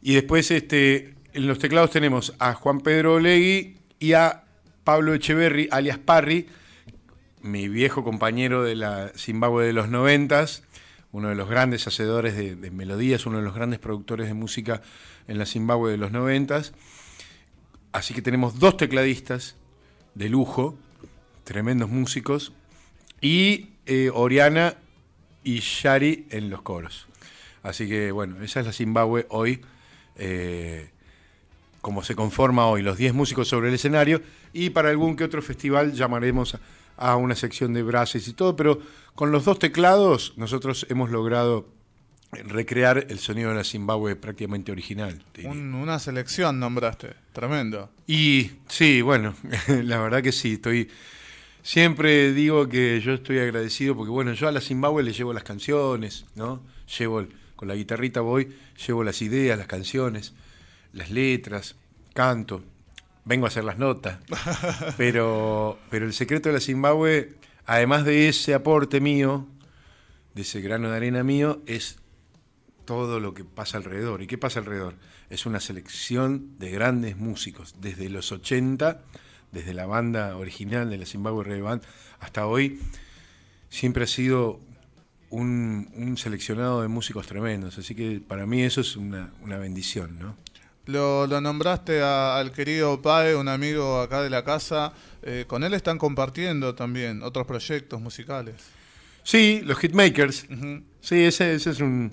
[0.00, 4.44] y después, este, en los teclados tenemos a Juan Pedro Olegui y a
[4.82, 6.48] Pablo Echeverry, alias Parry,
[7.42, 10.62] mi viejo compañero de la Zimbabue de los noventas,
[11.12, 14.80] uno de los grandes hacedores de, de, melodías, uno de los grandes productores de música
[15.28, 16.72] en la Zimbabue de los noventas.
[17.94, 19.54] Así que tenemos dos tecladistas
[20.16, 20.76] de lujo,
[21.44, 22.52] tremendos músicos,
[23.20, 24.74] y eh, Oriana
[25.44, 27.06] y Shari en los coros.
[27.62, 29.60] Así que bueno, esa es la Zimbabue hoy,
[30.16, 30.90] eh,
[31.82, 35.40] como se conforma hoy, los 10 músicos sobre el escenario, y para algún que otro
[35.40, 36.58] festival llamaremos
[36.96, 38.80] a, una sección de brases y todo, pero
[39.14, 41.68] con los dos teclados nosotros hemos logrado
[42.44, 45.22] recrear el sonido de la Zimbabue prácticamente original.
[45.44, 47.90] Un, una selección nombraste, tremendo.
[48.06, 49.34] Y sí, bueno,
[49.68, 50.90] la verdad que sí, estoy...
[51.62, 55.44] Siempre digo que yo estoy agradecido porque, bueno, yo a la Zimbabue le llevo las
[55.44, 56.62] canciones, ¿no?
[56.98, 58.54] Llevo, el, con la guitarrita voy,
[58.86, 60.34] llevo las ideas, las canciones,
[60.92, 61.76] las letras,
[62.12, 62.62] canto,
[63.24, 64.18] vengo a hacer las notas.
[64.96, 67.34] Pero, pero el secreto de la Zimbabue,
[67.66, 69.46] además de ese aporte mío,
[70.34, 71.98] de ese grano de arena mío, es
[72.84, 74.22] todo lo que pasa alrededor.
[74.22, 74.94] ¿Y qué pasa alrededor?
[75.30, 79.00] Es una selección de grandes músicos, desde los 80,
[79.52, 81.82] desde la banda original de la Zimbabwe Band,
[82.20, 82.80] hasta hoy,
[83.70, 84.60] siempre ha sido
[85.30, 87.78] un, un, seleccionado de músicos tremendos.
[87.78, 90.36] Así que para mí eso es una, una bendición, ¿no?
[90.86, 94.92] Lo, lo nombraste a, al querido Pae, un amigo acá de la casa.
[95.22, 98.56] Eh, con él están compartiendo también otros proyectos musicales.
[99.22, 100.44] Sí, los Hitmakers.
[100.50, 100.82] Uh -huh.
[101.00, 102.12] Sí, ese, ese es un,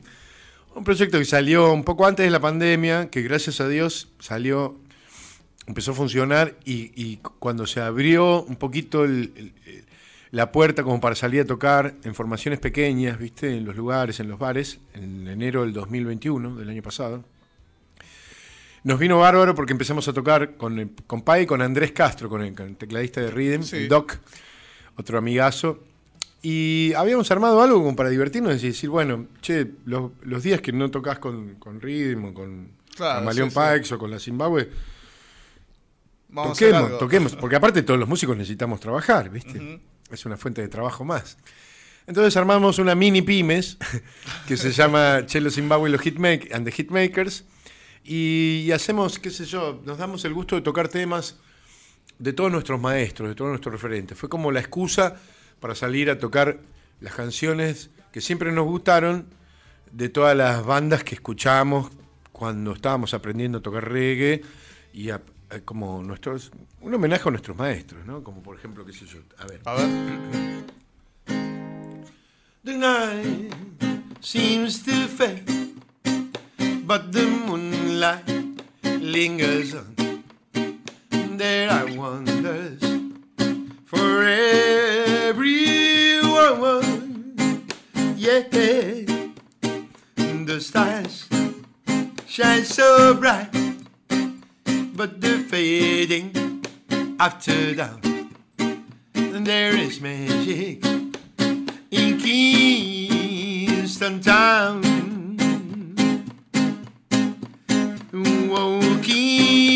[0.76, 4.78] un proyecto que salió un poco antes de la pandemia, que gracias a Dios salió,
[5.68, 9.54] empezó a funcionar y, y cuando se abrió un poquito el, el,
[10.32, 13.56] la puerta como para salir a tocar en formaciones pequeñas, ¿viste?
[13.56, 17.24] En los lugares, en los bares, en enero del 2021, del año pasado.
[18.84, 22.42] Nos vino bárbaro porque empezamos a tocar con, con Pai y con Andrés Castro, con
[22.42, 23.76] el, con el tecladista de Rhythm, sí.
[23.76, 24.18] el Doc,
[24.96, 25.84] otro amigazo.
[26.42, 30.72] Y habíamos armado algo como para divertirnos y decir, bueno, che, los, los días que
[30.72, 33.42] no tocas con, con Rhythm o con claro, sí,
[33.84, 33.94] sí.
[33.94, 34.70] o con la Zimbabue,
[36.30, 39.60] Vamos toquemos, toquemos, porque aparte todos los músicos necesitamos trabajar, ¿viste?
[39.60, 39.80] Uh -huh.
[40.12, 41.38] Es una fuente de trabajo más.
[42.08, 43.78] Entonces armamos una mini pymes
[44.48, 47.44] que se llama Chelo Zimbabue y los Hitmak and the Hitmakers
[48.04, 51.38] y, y hacemos, qué sé yo, nos damos el gusto de tocar temas
[52.18, 54.18] de todos nuestros maestros, de todos nuestros referentes.
[54.18, 55.18] Fue como la excusa
[55.62, 56.60] para salir a tocar
[57.00, 59.28] las canciones que siempre nos gustaron
[59.92, 61.92] de todas las bandas que escuchábamos
[62.34, 64.42] cuando estábamos aprendiendo a tocar reggae
[64.94, 68.24] y a, a, como nuestros un homenaje a nuestros maestros, ¿no?
[68.24, 69.62] Como por ejemplo, qué sé yo, a ver.
[69.66, 69.88] A ver.
[72.64, 73.52] The night
[74.20, 75.74] seems to fade,
[76.86, 78.24] but the moonlight
[78.84, 79.96] lingers on.
[81.38, 82.80] There are wonders
[83.86, 84.22] for
[88.32, 89.28] The
[90.62, 91.28] stars
[92.26, 93.50] shine so bright,
[94.96, 96.64] but they're fading
[97.20, 97.76] after.
[99.16, 100.86] And there is magic
[101.92, 104.82] in Kingston Town.
[108.14, 109.74] Whoa, Kingston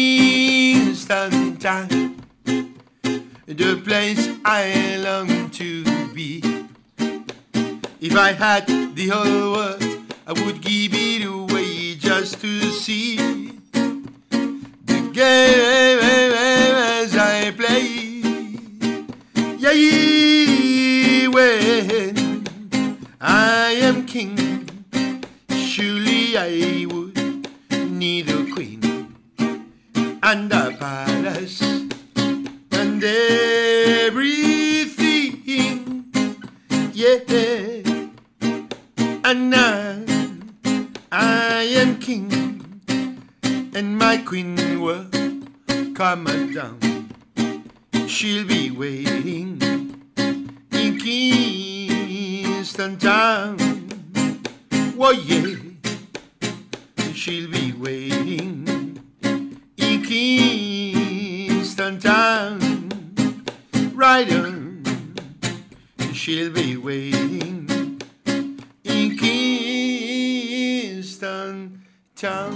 [1.58, 2.16] Town,
[3.48, 6.55] the place I long to be.
[8.08, 9.84] If I had the whole world,
[10.28, 18.22] I would give it away just to see the game as I play.
[19.58, 22.46] Yeah, when
[23.20, 24.38] I am king,
[25.50, 27.18] surely I would
[27.90, 28.84] need a queen
[30.22, 31.60] and a palace
[32.72, 34.46] and everything.
[36.94, 37.75] Yeah,
[39.26, 40.04] and now
[41.12, 42.62] I am king,
[43.74, 45.08] and my queen will
[45.96, 46.78] come down.
[48.08, 49.60] She'll be waiting
[50.72, 53.58] in Kingston Town.
[55.00, 55.56] Oh yeah,
[57.16, 59.02] she'll be waiting
[59.78, 62.60] in Kingston Town.
[63.96, 64.84] Right on,
[66.14, 67.75] she'll be waiting
[72.16, 72.54] Town.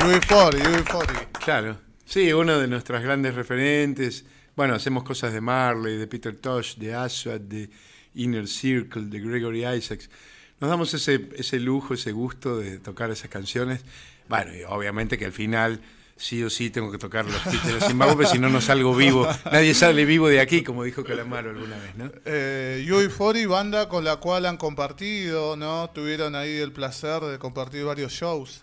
[0.00, 1.28] UB40, UB40.
[1.44, 1.78] Claro.
[2.04, 4.24] Sí, uno de nuestras grandes referentes.
[4.56, 7.70] Bueno, hacemos cosas de Marley, de Peter Tosh, de Aswad, de
[8.16, 10.10] Inner Circle de Gregory Isaacs.
[10.58, 13.84] Nos damos ese, ese lujo, ese gusto de tocar esas canciones.
[14.28, 15.80] Bueno, y obviamente que al final
[16.22, 19.26] sí o sí tengo que tocar los de los Zimbabue, si no, no salgo vivo.
[19.50, 22.12] Nadie sale vivo de aquí, como dijo Calamaro alguna vez, ¿no?
[22.24, 25.90] Eh, UB40, banda con la cual han compartido, ¿no?
[25.90, 28.62] Tuvieron ahí el placer de compartir varios shows.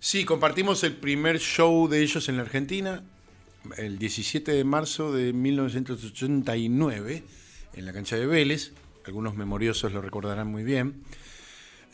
[0.00, 3.04] Sí, compartimos el primer show de ellos en la Argentina,
[3.76, 7.22] el 17 de marzo de 1989,
[7.74, 8.72] en la cancha de Vélez.
[9.06, 11.04] Algunos memoriosos lo recordarán muy bien.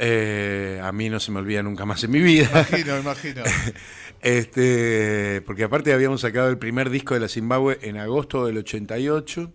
[0.00, 2.48] Eh, a mí no se me olvida nunca más en mi vida.
[2.50, 3.42] Imagino, imagino.
[4.20, 9.52] Este, porque aparte habíamos sacado el primer disco de la Zimbabue en agosto del 88,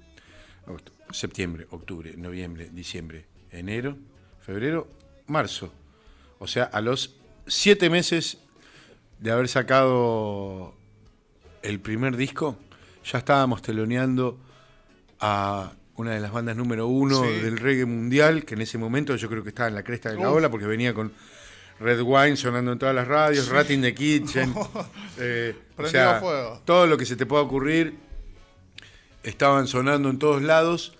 [0.67, 3.97] agosto, septiembre, octubre, noviembre, diciembre, enero,
[4.41, 4.87] febrero,
[5.27, 5.73] marzo.
[6.39, 8.37] O sea, a los siete meses
[9.19, 10.73] de haber sacado
[11.61, 12.57] el primer disco,
[13.05, 14.39] ya estábamos teloneando
[15.19, 17.29] a una de las bandas número uno Sí.
[17.41, 20.15] del reggae mundial, que en ese momento yo creo que estaba en la cresta de
[20.17, 20.37] la Uf.
[20.37, 21.11] ola, porque venía con
[21.79, 24.53] Red Wine sonando en todas las radios, Rat in the Kitchen.
[25.17, 26.61] eh, o sea, fuego.
[26.65, 27.95] todo lo que se te pueda ocurrir
[29.23, 30.93] estaban sonando en todos lados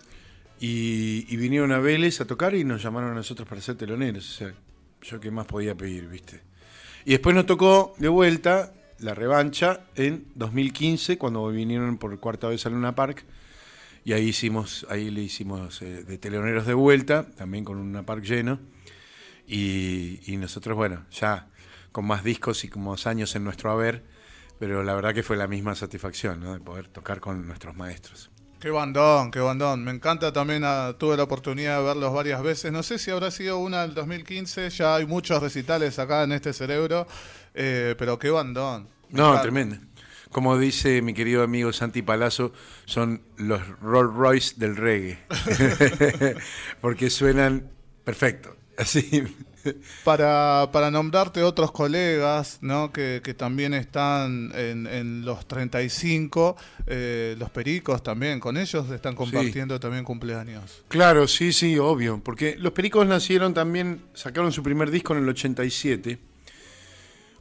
[0.60, 4.30] y, y vinieron a Vélez a tocar y nos llamaron a nosotros para ser teloneros.
[4.30, 4.54] O sea,
[5.02, 6.42] yo qué más podía pedir, ¿viste?
[7.06, 12.66] Y después nos tocó de vuelta la revancha en 2015 cuando vinieron por cuarta vez
[12.66, 13.24] a Luna Park
[14.06, 18.24] y ahí hicimos ahí le hicimos eh, de teloneros de vuelta también con Luna Park
[18.24, 18.60] lleno
[19.48, 21.48] y, y nosotros bueno ya
[21.92, 24.04] con más discos y con más años en nuestro haber
[24.60, 26.54] pero la verdad que fue la misma satisfacción ¿no?
[26.54, 28.30] de poder tocar con nuestros maestros
[28.60, 29.84] Qué bandón, qué bandón.
[29.84, 32.72] Me encanta también, ah, tuve la oportunidad de verlos varias veces.
[32.72, 36.54] No sé si habrá sido una del 2015, ya hay muchos recitales acá en este
[36.54, 37.06] cerebro,
[37.54, 38.88] eh, pero qué bandón.
[39.10, 39.42] No encanta.
[39.42, 39.76] tremendo
[40.34, 42.52] como dice mi querido amigo Santi Palazzo,
[42.86, 45.20] son los Rolls Royce del reggae.
[46.82, 47.70] Porque suenan
[48.04, 48.58] perfecto.
[48.78, 49.24] Así.
[50.04, 52.92] Para, para nombrarte otros colegas ¿no?
[52.92, 59.16] que, que también están en, en los 35, eh, los pericos también, con ellos están
[59.16, 60.84] compartiendo también cumpleaños.
[60.90, 62.20] Claro, sí, sí, obvio.
[62.22, 66.18] Porque los Pericos nacieron también, sacaron su primer disco en el 87,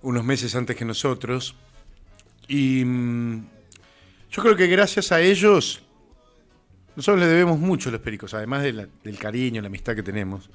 [0.02, 1.56] unos meses antes que nosotros.
[2.46, 3.46] Y mm,
[4.30, 5.82] yo creo que gracias a ellos,
[6.94, 10.04] nosotros le debemos mucho a los Pericos, además de la- del cariño, la amistad que
[10.04, 10.48] tenemos.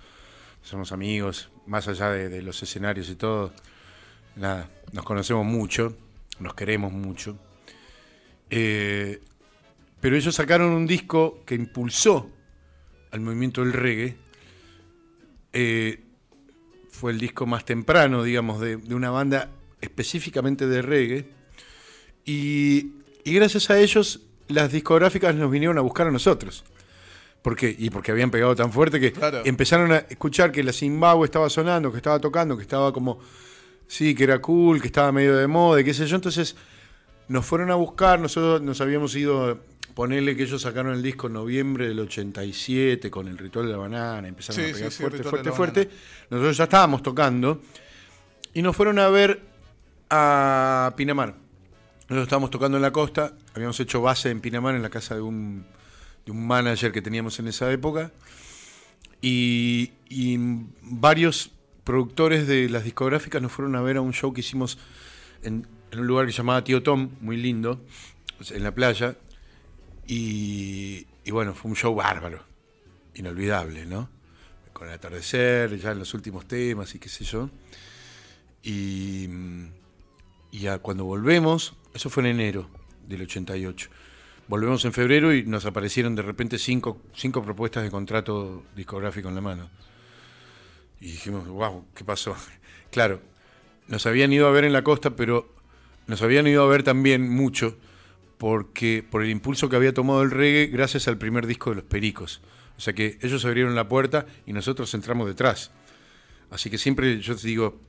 [0.62, 3.54] Somos amigos, más allá de, los escenarios y todo.
[4.36, 5.96] Nada, nos conocemos mucho,
[6.40, 7.38] nos queremos mucho.
[8.50, 9.22] Eh,
[10.00, 12.30] pero ellos sacaron un disco que impulsó
[13.12, 14.18] al movimiento del reggae.
[15.54, 16.04] Eh,
[16.90, 19.50] fue el disco más temprano, digamos, de, de una banda
[19.82, 21.30] específicamente de reggae.
[22.26, 22.94] Y,
[23.24, 26.64] y gracias a ellos, las discográficas nos vinieron a buscar a nosotros.
[27.48, 27.74] ¿Por qué?
[27.80, 29.42] Y porque habían pegado tan fuerte que Claro.
[29.46, 33.20] empezaron a escuchar que la Zimbabue estaba sonando, que estaba tocando, que estaba como.
[33.88, 36.18] Sí, que era cool, que estaba medio de moda, y qué sé yo.
[36.18, 36.58] Entonces
[37.30, 39.60] nos fueron a buscar, nosotros nos habíamos ido,
[39.94, 43.78] ponerle que ellos sacaron el disco en noviembre del 87 con el ritual de la
[43.78, 45.90] banana, empezaron Sí, a pegar sí, fuerte, fuerte, fuerte.
[46.30, 47.62] Nosotros ya estábamos tocando
[48.54, 49.40] y nos fueron a ver
[50.10, 51.30] a Pinamar.
[52.10, 55.22] Nosotros estábamos tocando en la costa, habíamos hecho base en Pinamar en la casa de
[55.22, 55.66] un,
[56.28, 58.12] de un manager que teníamos en esa época
[59.22, 59.92] y,
[60.82, 61.52] varios
[61.84, 64.78] productores de las discográficas nos fueron a ver a un show que hicimos
[65.42, 67.82] en, un lugar que se llamaba Tío Tom, muy lindo,
[68.52, 69.18] en la playa.
[70.06, 72.44] Y, bueno, fue un show bárbaro,
[73.16, 74.10] inolvidable, ¿no?
[74.74, 77.50] Con el atardecer, ya en los últimos temas y qué sé yo.
[78.64, 79.28] Y,
[80.52, 82.70] y ya cuando volvemos, eso fue en enero
[83.08, 83.90] del 88.
[84.48, 89.36] Volvemos en febrero y nos aparecieron de repente cinco, cinco propuestas de contrato discográfico en
[89.36, 89.70] la mano.
[91.02, 92.36] Y dijimos, wow, ¿qué pasó?
[92.90, 93.20] Claro,
[93.90, 95.54] nos habían ido a ver en la costa, pero
[96.08, 97.78] nos habían ido a ver también mucho
[98.38, 101.86] porque por el impulso que había tomado el reggae gracias al primer disco de los
[101.86, 102.42] Pericos.
[102.78, 105.72] O sea que ellos abrieron la puerta y nosotros entramos detrás.
[106.50, 107.80] Así que siempre yo te digo,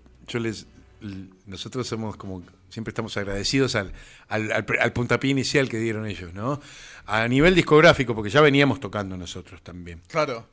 [1.47, 3.93] nosotros somos como siempre estamos agradecidos al,
[4.29, 6.61] al, al al puntapié inicial que dieron ellos, ¿no?
[7.07, 10.03] A nivel discográfico, porque ya veníamos tocando nosotros también.
[10.09, 10.47] Claro.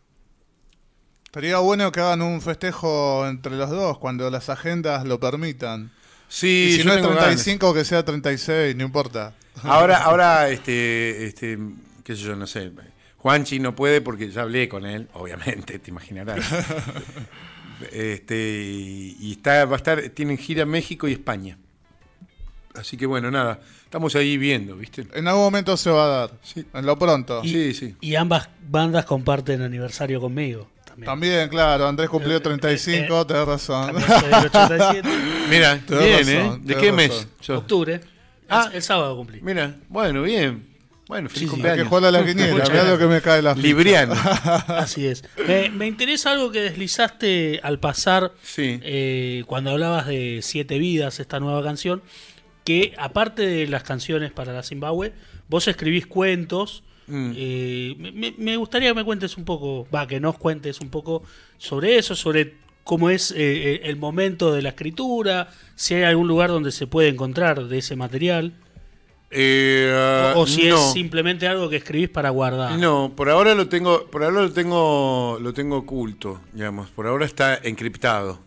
[1.25, 5.91] Estaría bueno que hagan un festejo entre los dos cuando las agendas lo permitan.
[6.29, 7.25] Sí, y si no es tengo ganas.
[7.25, 9.33] 35, que sea 36, no importa.
[9.63, 11.59] Ahora, ahora, este, este,
[12.05, 12.71] qué sé yo, no sé.
[13.17, 16.45] Juanchi no puede porque ya hablé con él, obviamente, te imaginarás.
[17.91, 21.57] Este, y, y está, va a estar, tienen gira México y España.
[22.77, 25.07] Así que bueno, nada, estamos ahí viendo, ¿viste?
[25.13, 26.31] En algún momento se va a dar.
[26.43, 26.65] Sí.
[26.73, 27.41] En lo pronto.
[27.43, 27.95] Y, Sí, sí.
[28.01, 30.69] y ambas bandas comparten aniversario conmigo.
[30.85, 31.05] También.
[31.05, 33.87] También, claro, Andrés cumplió 35, eh, tenés razón.
[33.87, 35.09] También soy del 87.
[35.49, 36.59] Mira, Tenés bien, razón, ¿eh?
[36.61, 37.27] ¿De tenés qué mes?
[37.39, 37.55] razón.
[37.57, 38.01] Octubre.
[38.47, 38.67] Ah.
[38.69, 39.41] el, el sábado cumplí.
[39.41, 40.73] Mira, bueno, bien.
[41.07, 41.87] Bueno, feliz Sí, que cumpleaños.
[41.87, 43.53] jugar a la quiniela, Muchas mirá lo que me cae la.
[43.53, 44.13] Libriano.
[44.67, 45.23] Así es.
[45.47, 48.79] Me, me interesa algo que deslizaste al pasar Sí.
[48.81, 52.01] eh, cuando hablabas de Siete Vidas, esta nueva canción,
[52.65, 55.13] que aparte de las canciones para la Zimbabue,
[55.47, 56.83] vos escribís cuentos.
[57.07, 57.31] Mm.
[57.35, 61.23] Eh, me- gustaría que me cuentes un poco, va, que nos cuentes un poco
[61.59, 66.27] sobre eso, sobre cómo es eh, eh, el momento de la escritura, si hay algún
[66.27, 68.53] lugar donde se puede encontrar de ese material,
[69.31, 70.75] Eh, o, o si no.
[70.77, 72.77] es simplemente algo que escribís para guardar.
[72.79, 76.89] No, por ahora lo tengo, por ahora lo tengo, lo tengo oculto, digamos.
[76.91, 78.39] Por ahora está encriptado.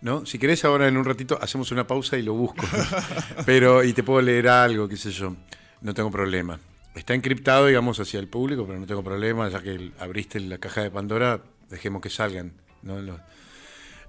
[0.00, 0.24] ¿No?
[0.26, 2.64] Si querés ahora en un ratito hacemos una pausa y lo busco.
[3.46, 5.36] pero y te puedo leer algo, qué sé yo.
[5.80, 6.60] No tengo problema.
[6.94, 10.82] Está encriptado, digamos, hacia el público, pero no tengo problema, ya que abriste la caja
[10.82, 11.40] de Pandora,
[11.70, 13.00] dejemos que salgan, ¿no?
[13.00, 13.20] Los,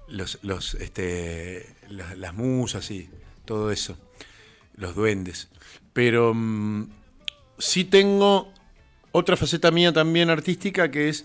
[0.08, 3.08] los, los, este, las, las musas y
[3.44, 3.96] todo eso,
[4.76, 5.48] los duendes.
[5.92, 6.88] Pero mm,
[7.58, 8.52] sí tengo
[9.12, 11.24] otra faceta mía también artística que es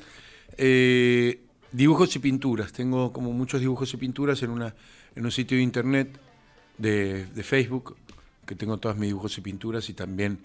[0.58, 1.45] eh,
[1.76, 2.72] dibujos y pinturas.
[2.72, 4.74] Tengo como muchos dibujos y pinturas en, una,
[5.16, 6.20] en un sitio de internet
[6.78, 7.96] de, de Facebook,
[8.46, 10.40] que tengo todos mis dibujos y pinturas y también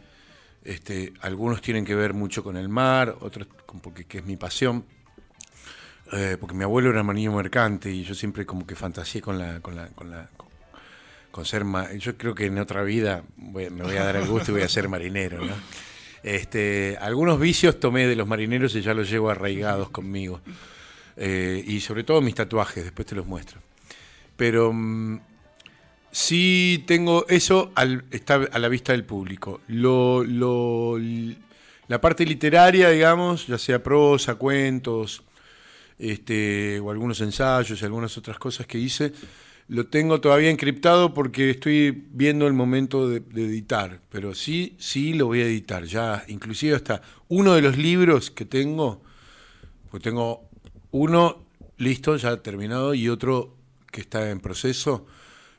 [0.65, 3.47] este, algunos tienen que ver mucho con el mar, otros
[3.83, 4.85] porque que es mi pasión.
[6.13, 9.61] Eh, porque mi abuelo era marinero mercante y yo siempre como que fantaseé con la,
[9.61, 10.29] con la, con la,
[11.31, 14.27] con ser ma- yo creo que en otra vida voy- me voy a dar el
[14.27, 15.55] gusto y voy a ser marinero, ¿no?
[16.25, 20.41] Este, algunos vicios tomé de los marineros y ya los llevo arraigados conmigo.
[21.23, 23.61] Eh, y sobre todo mis tatuajes, después te los muestro.
[24.37, 25.21] Pero mm,
[26.11, 27.73] sí tengo eso
[28.11, 29.61] está a la vista del público.
[29.69, 30.99] Lo, lo-
[31.89, 35.23] la parte literaria, digamos, ya sea prosa, cuentos,
[35.99, 39.13] este, o algunos ensayos y algunas otras cosas que hice,
[39.69, 45.13] lo tengo todavía encriptado porque estoy viendo el momento de, de editar, pero sí, sí
[45.15, 49.03] lo voy a editar, ya, inclusive hasta uno de los libros que tengo,
[49.91, 50.50] pues tengo
[50.93, 51.45] uno
[51.79, 53.57] listo, ya terminado, y otro
[53.91, 55.07] que está en proceso,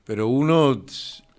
[0.06, 0.86] pero uno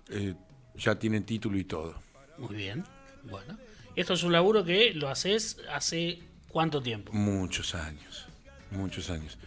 [0.09, 0.33] eh,
[0.75, 1.95] ya tiene título y todo.
[2.37, 2.83] Muy bien.
[3.23, 3.57] Bueno.
[3.95, 6.19] Esto es un laburo que lo haces hace
[6.49, 7.13] cuánto tiempo.
[7.13, 8.27] Muchos años,
[8.71, 9.37] muchos años.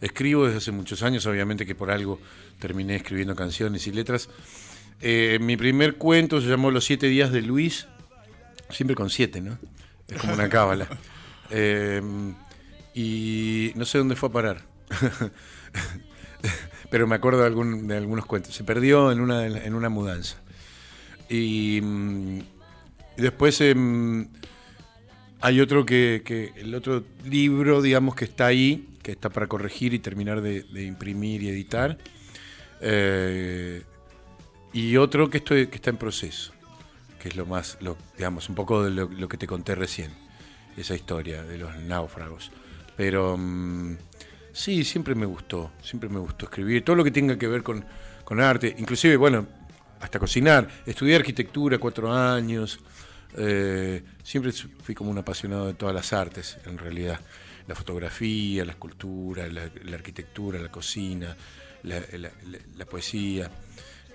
[0.00, 2.20] Escribo desde hace muchos años, obviamente que por algo
[2.58, 4.28] terminé escribiendo canciones y letras.
[5.00, 7.86] Eh, mi primer cuento se llamó Los siete días de Luis,
[8.68, 9.58] siempre con siete, ¿no?
[10.08, 10.86] Es como una cábala.
[11.50, 12.02] Eh,
[12.94, 14.62] y no sé dónde fue a parar.
[16.90, 18.54] Pero me acuerdo de, algún- de algunos cuentos.
[18.54, 20.36] Se perdió en una, en una mudanza.
[21.28, 22.38] Y, mm,
[23.18, 24.28] y después em,
[25.40, 29.94] hay otro que, que- el otro libro, digamos, que está ahí, que está para corregir
[29.94, 31.98] y terminar de, de imprimir y editar.
[32.80, 33.82] Eh,
[34.72, 36.52] y otro que, estoy, que está en proceso,
[37.20, 40.10] que es lo más, lo, digamos, un poco de lo, lo que te conté recién,
[40.76, 42.50] esa historia de los náufragos.
[42.96, 43.96] Pero mm,
[44.52, 47.84] sí, siempre me gustó, siempre me gustó escribir, todo lo que tenga que ver con,
[48.24, 49.46] con arte, inclusive, bueno,
[50.00, 50.68] hasta cocinar.
[50.86, 52.78] Estudié arquitectura cuatro años.
[53.36, 57.20] eh, siempre fui como un apasionado de todas las artes, en realidad.
[57.66, 61.34] La fotografía, la escultura, la, la arquitectura, la cocina,
[61.82, 63.50] la, la- la- la poesía.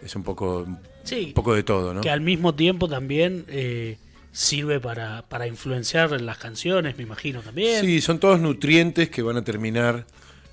[0.03, 0.65] Es un poco,
[1.03, 1.25] Sí.
[1.27, 1.99] un poco de todo, ¿no?
[2.01, 3.97] Que al mismo tiempo también eh,
[4.31, 7.83] sirve para, para influenciar en las canciones, me imagino también.
[7.83, 10.05] Sí, son todos nutrientes que van a terminar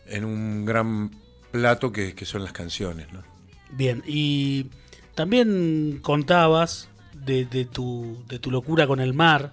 [0.06, 1.10] en un gran
[1.50, 3.22] plato que, que son las canciones, ¿no?
[3.70, 4.66] Bien, y
[5.14, 9.50] también contabas de, de tu, de tu locura con el mar,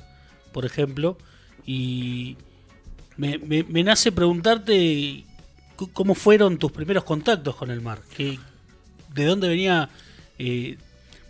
[0.51, 1.17] por ejemplo,
[1.65, 2.37] y
[3.17, 5.25] me, me- me nace preguntarte
[5.93, 8.39] cómo fueron tus primeros contactos con el mar, que,
[9.13, 9.89] de dónde venía,
[10.39, 10.77] eh,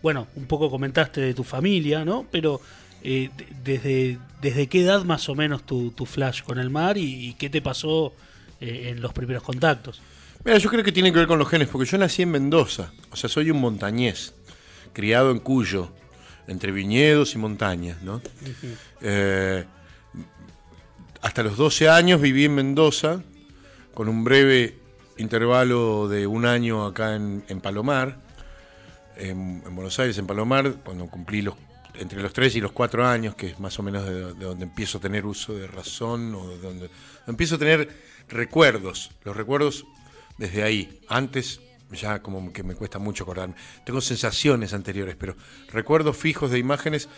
[0.03, 2.27] bueno, un poco comentaste de tu familia, ¿no?
[2.31, 2.61] Pero
[3.01, 6.97] eh, de- desde, desde qué edad más o menos tu, tu flash con el mar
[6.97, 8.13] y, y qué te pasó
[8.61, 10.01] eh, en los primeros contactos.
[10.45, 12.91] Mira, yo creo que tiene que ver con los genes, porque yo nací en Mendoza,
[13.11, 14.33] o sea, soy un montañés,
[14.91, 15.89] criado en Cuyo,
[16.47, 18.21] entre viñedos y montañas, ¿no?
[19.01, 19.63] Eh,
[21.21, 23.23] hasta los 12 años viví en Mendoza,
[23.93, 24.77] con un breve
[25.17, 28.17] intervalo de un año acá en, en Palomar,
[29.17, 31.55] en, en Buenos Aires, en Palomar, cuando cumplí los,
[31.95, 34.65] entre los 3 y los 4 años, que es más o menos de, de donde
[34.65, 36.89] empiezo a tener uso de razón, o de donde
[37.27, 37.89] empiezo a tener
[38.29, 39.85] recuerdos, los recuerdos
[40.37, 40.99] desde ahí.
[41.07, 41.59] Antes
[41.91, 43.55] ya como que me cuesta mucho acordarme.
[43.85, 45.35] Tengo sensaciones anteriores, pero
[45.69, 47.09] recuerdos fijos de imágenes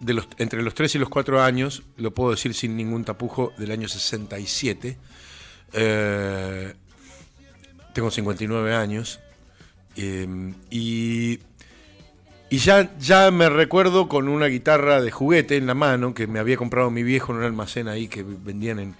[0.00, 3.52] de los, entre los 3 y los 4 años, lo puedo decir sin ningún tapujo,
[3.58, 4.98] del año 67.
[5.72, 6.74] Eh,
[7.92, 9.20] tengo 59 años.
[9.96, 11.38] Eh, y
[12.50, 16.38] y ya, ya me recuerdo con una guitarra de juguete en la mano que me
[16.38, 18.94] había comprado mi viejo en un almacén ahí que vendían en,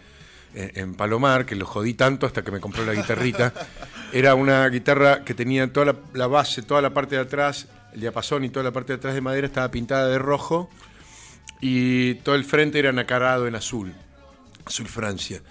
[0.54, 3.52] en- en Palomar, que lo jodí tanto hasta que me compró la guitarrita.
[4.12, 8.00] Era una guitarra que tenía toda la, la base, toda la parte de atrás, el
[8.00, 10.68] diapasón y toda la parte de atrás de madera estaba pintada de rojo
[11.60, 13.92] y todo el frente era nacarado en azul,
[14.64, 15.42] azul Francia.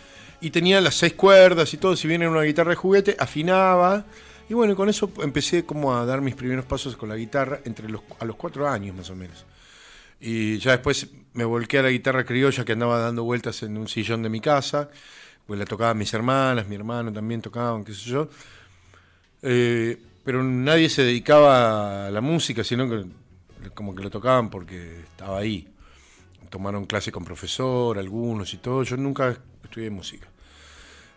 [0.41, 4.03] Y tenía las seis cuerdas y todo, si bien era una guitarra de juguete, afinaba.
[4.49, 7.89] Y bueno, con eso empecé como a dar mis primeros pasos con la guitarra entre
[7.89, 9.45] los, a los cuatro años más o menos.
[10.19, 13.87] Y ya después me volqué a la guitarra criolla que andaba dando vueltas en un
[13.87, 14.89] sillón de mi casa,
[15.45, 18.29] pues la tocaban mis hermanas, mi hermano también tocaban, qué sé yo.
[19.41, 23.05] Eh, pero nadie se dedicaba a la música, sino que
[23.73, 25.67] como que lo tocaban porque estaba ahí.
[26.49, 28.83] Tomaron clase con profesor, algunos y todo.
[28.83, 30.27] Yo nunca estudié música.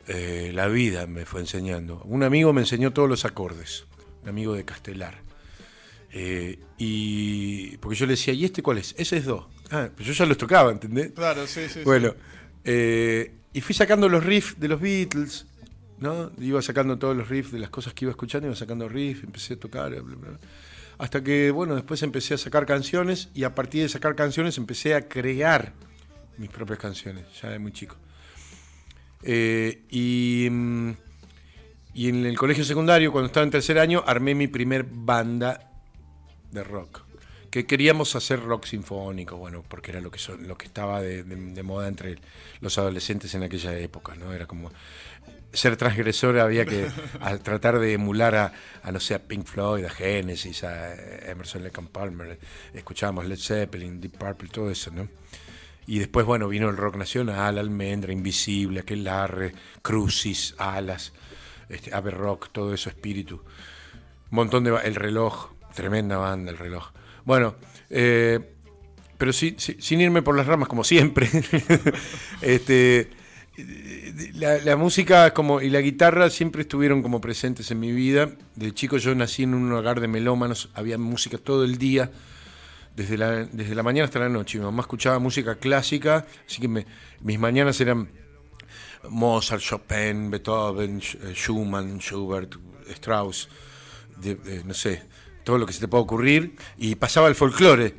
[0.09, 2.03] Eh, la vida me fue enseñando.
[2.05, 3.87] Un amigo me enseñó todos los acordes,
[4.23, 5.27] un amigo de Castelar.
[6.13, 8.95] Eh, y porque yo le decía, ¿y este cuál es?
[8.97, 9.51] Ese es do.
[9.71, 11.13] Ah, pues yo ya los tocaba, ¿entendés?
[11.13, 11.81] Claro, sí, sí.
[11.85, 12.15] Bueno,
[12.65, 15.47] eh, y fui sacando los riffs de los Beatles,
[15.99, 16.31] ¿no?
[16.39, 19.55] Iba sacando todos los riffs de las cosas que iba escuchando, iba sacando riffs, empecé
[19.55, 20.39] a tocar, bla, bla, bla.
[20.99, 24.95] hasta que, bueno, después empecé a sacar canciones y a partir de sacar canciones empecé
[24.95, 25.73] a crear
[26.39, 27.97] mis propias canciones, ya de muy chico.
[29.23, 30.91] Eh, y, mm,
[31.95, 35.71] y en el colegio secundario, cuando estaba en tercer año, armé mi primer banda
[36.53, 37.03] de rock.
[37.51, 41.23] Que queríamos hacer rock sinfónico, bueno, porque era lo que, son, lo que estaba de,
[41.23, 42.17] de- de moda entre
[42.61, 44.35] los adolescentes en aquella época, ¿no?
[44.35, 44.71] Era como
[45.53, 46.87] ser transgresor había que
[47.21, 48.53] a tratar de emular a,
[48.83, 50.95] a, no sé, a Pink Floyd, a Genesis, a
[51.31, 52.39] Emerson Lake and Palmer,
[52.75, 55.09] escuchábamos Led Zeppelin, Deep Purple, todo eso, ¿no?
[55.87, 61.13] Y después, bueno, vino el rock nacional, Almendra, Invisible, Aquelarre, Crucis, Alas,
[61.69, 63.37] este, Ave Rock, todo eso, Espíritu.
[64.31, 64.77] Un montón de...
[64.85, 66.91] El reloj, tremenda banda, el reloj.
[67.25, 67.55] Bueno,
[67.91, 68.41] eh,
[69.17, 71.29] pero sí- sin irme por las ramas, como siempre.
[72.43, 73.11] este,
[74.35, 78.31] la, la música como, y la guitarra siempre estuvieron como presentes en mi vida.
[78.57, 82.11] De chico yo nací en un hogar de melómanos, había música todo el día
[82.97, 84.59] desde la, desde la mañana hasta la noche.
[84.59, 86.87] Mi mamá escuchaba música clásica, así que me-
[87.21, 88.09] mis mañanas eran
[89.09, 92.55] Mozart, Chopin, Beethoven, eh, Schumann, Schubert,
[92.89, 93.49] Strauss,
[94.65, 95.03] no sé,
[95.45, 96.57] todo lo que se te pueda ocurrir.
[96.79, 97.95] Y pasaba el folclore.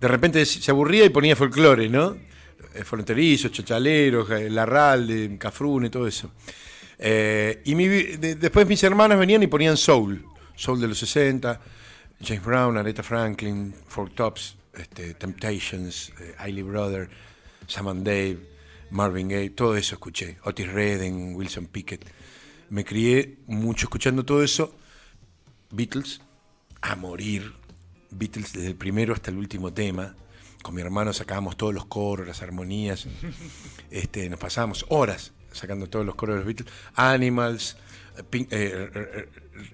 [0.00, 2.16] De repente se aburría y ponía folclore, ¿no?
[2.74, 6.32] Eh, Fronterizos, chachaleros, eh, Larralde, Cafrune, todo eso.
[6.98, 10.24] Eh, y después mis hermanas venían y ponían soul,
[10.54, 11.60] soul de los 60,
[12.22, 17.08] James Brown, Aretha Franklin, Four Tops, este, Temptations, eh, Eiley Brother,
[17.66, 18.38] Sam and Dave,
[18.90, 20.36] Marvin Gaye, todo eso escuché.
[20.44, 22.04] Otis Redding, Wilson Pickett.
[22.70, 24.74] Me crié mucho escuchando todo eso.
[25.70, 26.20] Beatles,
[26.82, 27.52] a morir.
[28.10, 30.14] Beatles desde el primero hasta el último tema.
[30.62, 33.06] Con mi hermano sacábamos todos los coros, las armonías.
[33.90, 36.70] Este, nos pasábamos horas sacando todos los coros de los Beatles.
[36.94, 37.76] Animals,
[38.18, 39.28] eh, Pink- eh,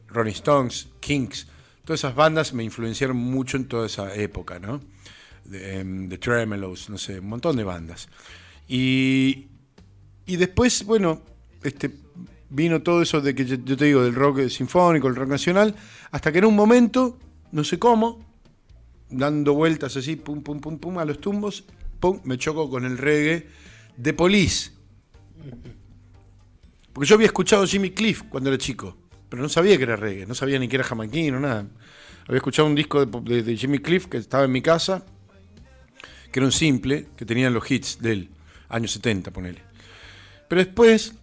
[0.08, 1.46] Rolling Stones, Kings.
[1.86, 4.80] Todas esas bandas me influenciaron mucho en toda esa época, ¿no?
[5.44, 8.08] De, The Tremelos, no sé, un montón de bandas.
[8.66, 9.46] Y,
[10.26, 11.22] y después, bueno,
[11.62, 11.92] este,
[12.50, 15.76] vino todo eso de que yo, yo te digo, del rock sinfónico, el rock nacional,
[16.10, 17.20] hasta que en un momento,
[17.52, 18.26] no sé cómo,
[19.08, 21.62] dando vueltas así, pum, pum, pum, pum, a los tumbos,
[22.00, 23.46] pum, me choco con el reggae
[23.96, 24.72] de Police.
[26.92, 28.96] Porque yo había escuchado Jimmy Cliff cuando era chico,
[29.28, 31.66] pero no sabía que era reggae, no sabía ni que era jamaiquino, nada.
[32.26, 35.04] Había escuchado un disco de, de- de Jimmy Cliff que estaba en mi casa,
[36.32, 38.30] que era un simple, que tenía los hits del
[38.68, 39.62] año 70, ponele.
[40.48, 41.14] Pero después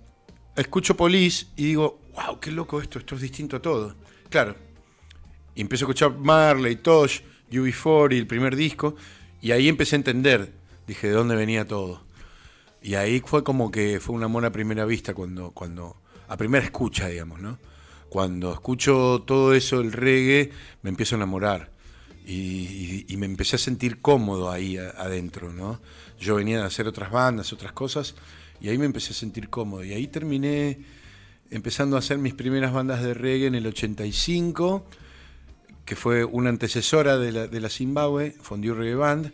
[0.56, 3.96] escucho Police y digo, wow, qué loco esto, esto es distinto a todo.
[4.30, 4.56] Claro,
[5.56, 8.96] y empiezo a escuchar Marley, Tosh, UB40, el primer disco,
[9.42, 10.52] y ahí empecé a entender,
[10.88, 12.04] dije, de dónde venía todo.
[12.82, 15.98] Y ahí fue como que fue un amor a primera vista, cuando, cuando
[16.28, 17.60] a primera escucha, digamos, ¿no?
[18.14, 20.52] Cuando escucho todo eso, el reggae,
[20.84, 21.72] me empiezo a enamorar.
[22.28, 25.82] Y, me empecé a sentir cómodo ahí adentro, ¿no?
[26.20, 28.14] Yo venía de hacer otras bandas, otras cosas,
[28.62, 29.84] y ahí me empecé a sentir cómodo.
[29.84, 30.78] Y ahí terminé
[31.50, 34.86] empezando a hacer mis primeras bandas de reggae en el 85,
[35.84, 39.34] que fue una antecesora de la, de la Zimbabue, Fondue Reggae Band,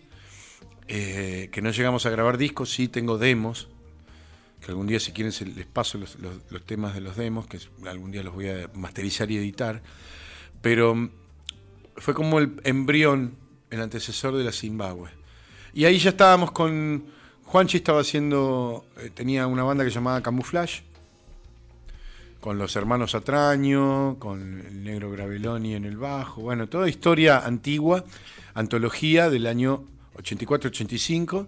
[0.87, 3.67] eh, que no llegamos a grabar discos, sí tengo demos,
[4.61, 7.59] que algún día si quieren les paso los, los- los temas de los demos, que
[7.87, 9.81] algún día los voy a masterizar y editar,
[10.61, 11.09] pero mm,
[11.97, 13.35] fue como el embrión,
[13.69, 15.09] el antecesor de la Zimbabue.
[15.73, 17.05] Y ahí ya estábamos con,
[17.45, 20.83] Juanchi estaba haciendo, eh, tenía una banda que se llamaba Camouflage,
[22.39, 28.05] con los hermanos Atraño, con el negro Graveloni en el bajo, bueno, toda historia antigua,
[28.53, 29.83] antología del año
[30.17, 31.47] 84-85,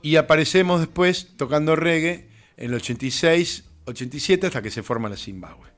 [0.00, 2.28] y aparecemos después tocando reggae
[2.62, 5.68] en el 86, 87 hasta que se forma la Zimbabue.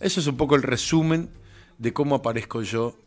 [0.00, 1.30] Eso es un poco el resumen
[1.78, 2.98] de cómo aparezco yo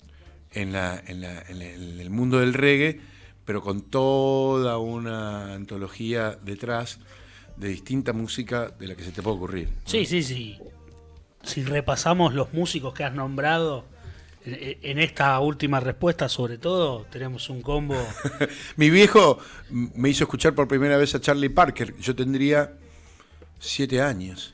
[0.52, 3.02] en, la- en la- en el- en el mundo del reggae,
[3.46, 7.00] pero con toda una antología detrás
[7.58, 9.70] de distinta música de la que se te puede ocurrir.
[9.86, 10.58] Sí, sí, sí.
[11.44, 13.86] Si repasamos los músicos que has nombrado,
[14.46, 17.98] en, esta última respuesta sobre todo, tenemos un combo.
[18.78, 21.94] Mi viejo me hizo escuchar por primera vez a Charlie Parker.
[21.98, 22.72] Yo tendría
[23.60, 24.54] siete años.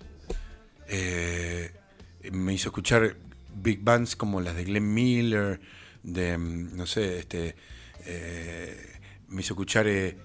[0.88, 1.72] Eh,
[2.32, 3.16] me hizo escuchar
[3.56, 5.60] big bands como las de Glenn Miller,
[6.04, 7.56] de, mm, no sé, este,
[8.06, 9.00] eh,
[9.30, 10.18] me hizo escuchar eh,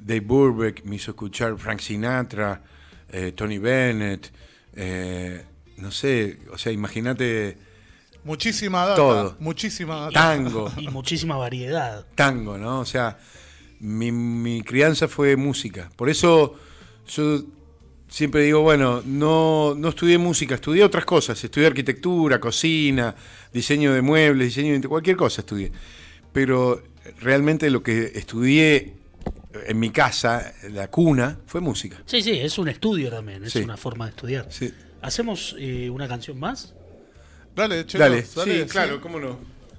[0.00, 2.62] Dave Burbeck, me hizo escuchar Frank Sinatra,
[3.10, 4.30] eh, Tony Bennett,
[4.74, 5.44] eh,
[5.78, 7.58] no sé, o sea, imagínate
[8.24, 8.96] Muchísima data.
[8.96, 9.36] Todo.
[9.38, 10.10] Muchísima data.
[10.10, 10.72] tango.
[10.78, 12.04] y muchísima variedad.
[12.16, 12.80] tango, ¿no?
[12.80, 13.18] O sea,
[13.78, 15.90] mi, mi crianza fue música.
[15.94, 16.58] Por eso
[17.06, 17.44] yo
[18.08, 21.42] siempre digo, bueno, no, no estudié música, estudié otras cosas.
[21.42, 23.14] Estudié arquitectura, cocina,
[23.52, 25.72] diseño de muebles, diseño de cualquier cosa estudié.
[26.32, 26.82] Pero
[27.20, 28.94] realmente lo que estudié
[29.66, 31.96] en mi casa, la cuna, fue música.
[32.04, 33.60] Sí, sí, es un estudio también, es Sí.
[33.60, 34.46] una forma de estudiar.
[34.50, 34.72] Sí.
[35.02, 36.74] ¿Hacemos eh, una canción más?
[37.54, 39.38] Dale, chicos, Dale, dale, sí, claro, cómo no.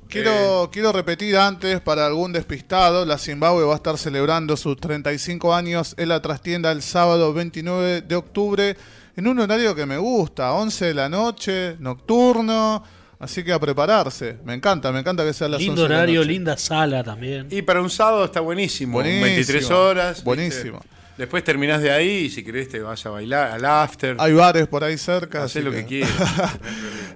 [0.09, 5.53] Quiero, quiero repetir antes, para algún despistado, la Zimbabue va a estar celebrando sus 35
[5.53, 8.77] años en la trastienda el sábado 29 de octubre,
[9.15, 12.83] en un horario que me gusta, 11 de la noche, nocturno,
[13.19, 14.37] así que a prepararse.
[14.45, 16.31] Me encanta, me encanta que sea a las Lindo 11 de la horario, noche.
[16.31, 17.47] linda sala también.
[17.51, 18.93] Y para un sábado está buenísimo.
[18.93, 20.23] Buenísimo, 23 horas.
[20.23, 20.71] ¿viste?
[21.17, 24.15] Después terminás de ahí y si querés te vas a bailar al after.
[24.19, 25.43] Hay bares por ahí cerca.
[25.43, 26.11] Hacés lo que quieras.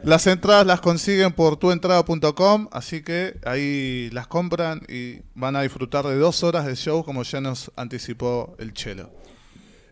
[0.03, 6.05] Las entradas las consiguen por tuentrada.com, así que ahí las compran y van a disfrutar
[6.05, 9.11] de dos horas de show como ya nos anticipó el Chelo.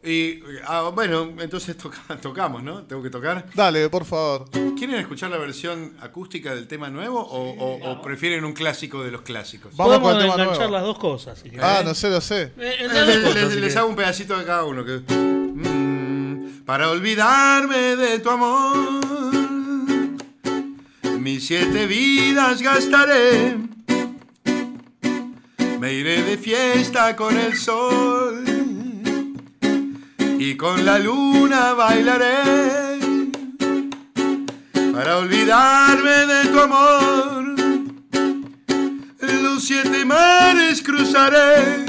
[0.03, 2.83] Y ah, bueno, entonces toca- tocamos, ¿no?
[2.83, 3.45] Tengo que tocar.
[3.53, 4.49] Dale, por favor.
[4.77, 9.11] ¿Quieren escuchar la versión acústica del tema nuevo o, o- o prefieren un clásico de
[9.11, 9.75] los clásicos?
[9.75, 10.73] Vamos Podemos con el tema enganchar nuevo.
[10.73, 11.37] las dos cosas.
[11.39, 11.65] si querés.
[11.65, 12.43] Ah, no sé, lo sé.
[12.43, 13.75] Eh, eh, las dos les- cosas, les- si les querés.
[13.77, 14.85] hago un pedacito de cada uno.
[14.85, 19.01] que- Mm, para olvidarme de tu amor,
[21.19, 23.57] mis siete vidas gastaré.
[25.79, 28.43] Me iré de fiesta con el sol
[30.39, 32.97] y con la luna bailaré.
[34.93, 37.55] Para olvidarme de tu amor,
[39.43, 41.85] los siete mares cruzaré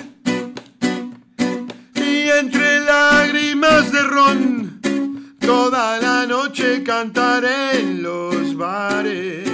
[1.94, 4.80] y entre lágrimas de ron
[5.38, 9.48] toda la noche cantaré en los bares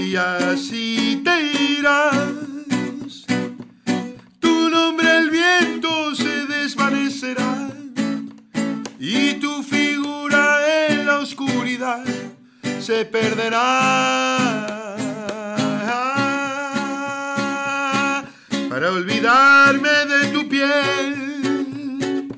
[0.00, 2.31] y así te irás
[8.98, 12.04] y tu figura en la oscuridad
[12.80, 14.94] se perderá
[18.68, 22.28] para olvidarme de tu piel.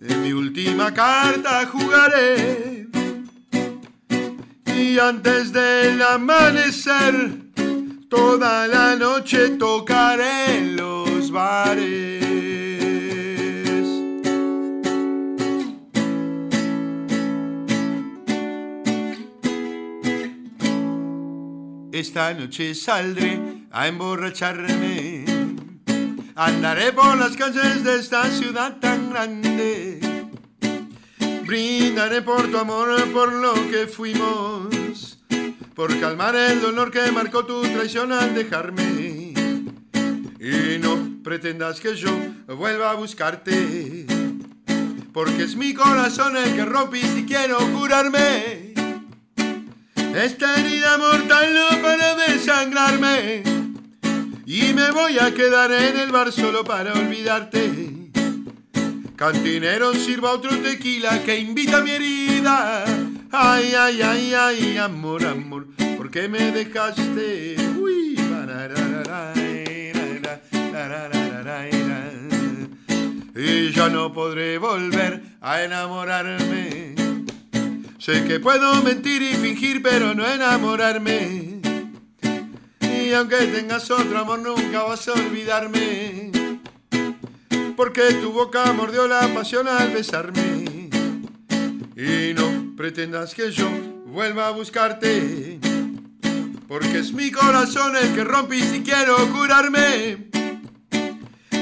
[0.00, 2.88] En mi última carta jugaré
[4.66, 7.14] y antes del amanecer
[8.08, 12.23] toda la noche tocaré en los bares.
[21.94, 23.40] Esta noche saldré
[23.70, 25.24] a emborracharme.
[26.34, 30.00] Andaré por las calles de esta ciudad tan grande.
[31.46, 35.20] Brindaré por tu amor, por lo que fuimos.
[35.76, 39.32] Por calmar el dolor que marcó tu traición al dejarme.
[40.40, 42.10] Y no pretendas que yo
[42.56, 44.04] vuelva a buscarte.
[45.12, 48.63] Porque es mi corazón el que rompiste y quiero curarme.
[50.14, 53.42] Esta herida mortal no para desangrarme.
[54.46, 57.90] Y me voy a quedar en el bar solo para olvidarte.
[59.16, 62.84] Cantinero, sirva otro tequila que invita a mi herida.
[63.32, 67.56] Ay, ay, ay, ay, amor, amor, ¿por qué me dejaste?
[67.80, 68.16] Uy,
[73.36, 77.03] y ya no podré volver a enamorarme.
[78.04, 81.62] Sé que puedo mentir y fingir, pero no enamorarme.
[82.82, 86.30] Y aunque tengas otro amor, nunca vas a olvidarme.
[87.74, 90.90] Porque tu boca mordió la pasión al besarme.
[91.96, 93.70] Y no pretendas que yo
[94.04, 95.58] vuelva a buscarte.
[96.68, 100.28] Porque es mi corazón el que rompe y si quiero curarme.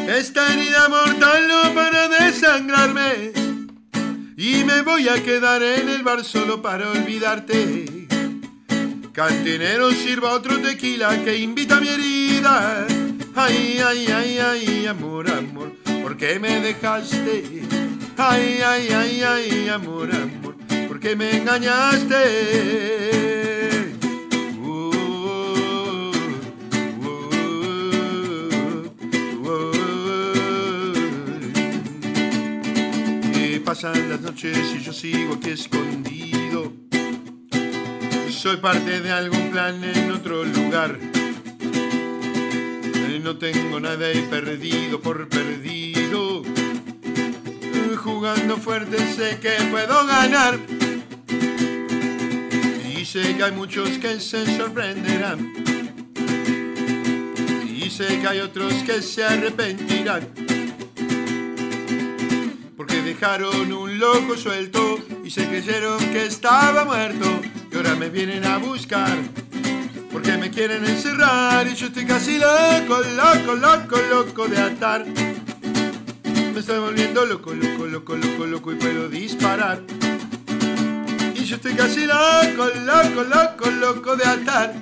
[0.09, 3.42] Esta herida mortal no para desangrarme.
[4.45, 8.09] Y me voy a quedar en el bar solo para olvidarte.
[9.13, 12.85] Cantinero sirva otro tequila que invita a mi herida.
[13.37, 15.71] Ay, ay, ay, ay, amor, amor,
[16.03, 17.63] ¿por qué me dejaste?
[18.17, 20.57] Ay, ay, ay, ay, amor, amor,
[20.89, 23.02] ¿por qué me engañaste?
[33.73, 36.75] Pasan las noches y yo sigo aquí escondido.
[38.29, 40.99] Soy parte de algún plan en otro lugar.
[43.23, 46.43] No tengo nada y perdido por perdido.
[47.97, 50.59] Jugando fuerte sé que puedo ganar.
[52.95, 55.51] Y sé que hay muchos que se sorprenderán.
[57.75, 60.52] Y sé que hay otros que se arrepentirán
[63.23, 68.59] dejaron un loco suelto y se creyeron que estaba muerto y ahora me vienen a
[68.59, 69.17] buscar
[70.11, 75.07] porque me quieren encerrar y yo estoy casi loco, loco, loco, loco de atar.
[76.53, 79.83] Me estoy volviendo loco, loco, loco, loco, loco y puedo disparar.
[81.37, 84.75] Y yo estoy casi loco, loco, loco, loco de atar.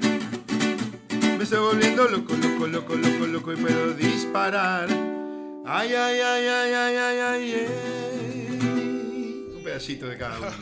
[1.36, 4.88] Me estoy volviendo loco, loco, loco, loco, loco y puedo disparar.
[5.66, 7.66] Ay, ay, ay, ay, ay, ay, ay,
[7.96, 7.99] Un
[9.88, 10.48] de cada uno.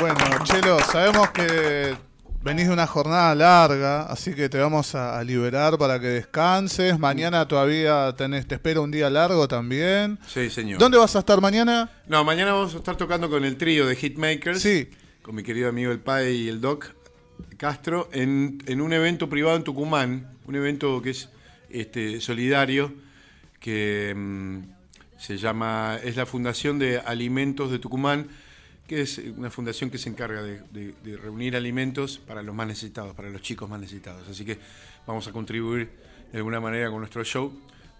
[0.00, 1.94] Bueno, Chelo, sabemos que
[2.42, 6.98] venís de una jornada larga, así que te vamos a, liberar para que descanses.
[6.98, 10.18] Mañana todavía tenés, te espera un día largo también.
[10.26, 10.78] Sí, señor.
[10.78, 11.90] ¿Dónde vas a estar mañana?
[12.06, 14.62] No, mañana vamos a estar tocando con el trío de Hitmakers.
[14.62, 14.88] Sí.
[15.20, 16.94] Con mi querido amigo el Pai y el Doc
[17.58, 20.30] Castro en, en un evento privado en Tucumán.
[20.46, 21.28] Un evento que es
[21.68, 22.94] este, solidario
[23.60, 24.79] que mm,
[25.20, 28.28] se llama, es la Fundación de Alimentos de Tucumán,
[28.88, 33.28] que es una fundación que se encarga de, reunir alimentos para los más necesitados, para
[33.28, 34.26] los chicos más necesitados.
[34.28, 34.58] Así que
[35.06, 35.90] vamos a contribuir
[36.32, 37.52] de alguna manera con nuestro show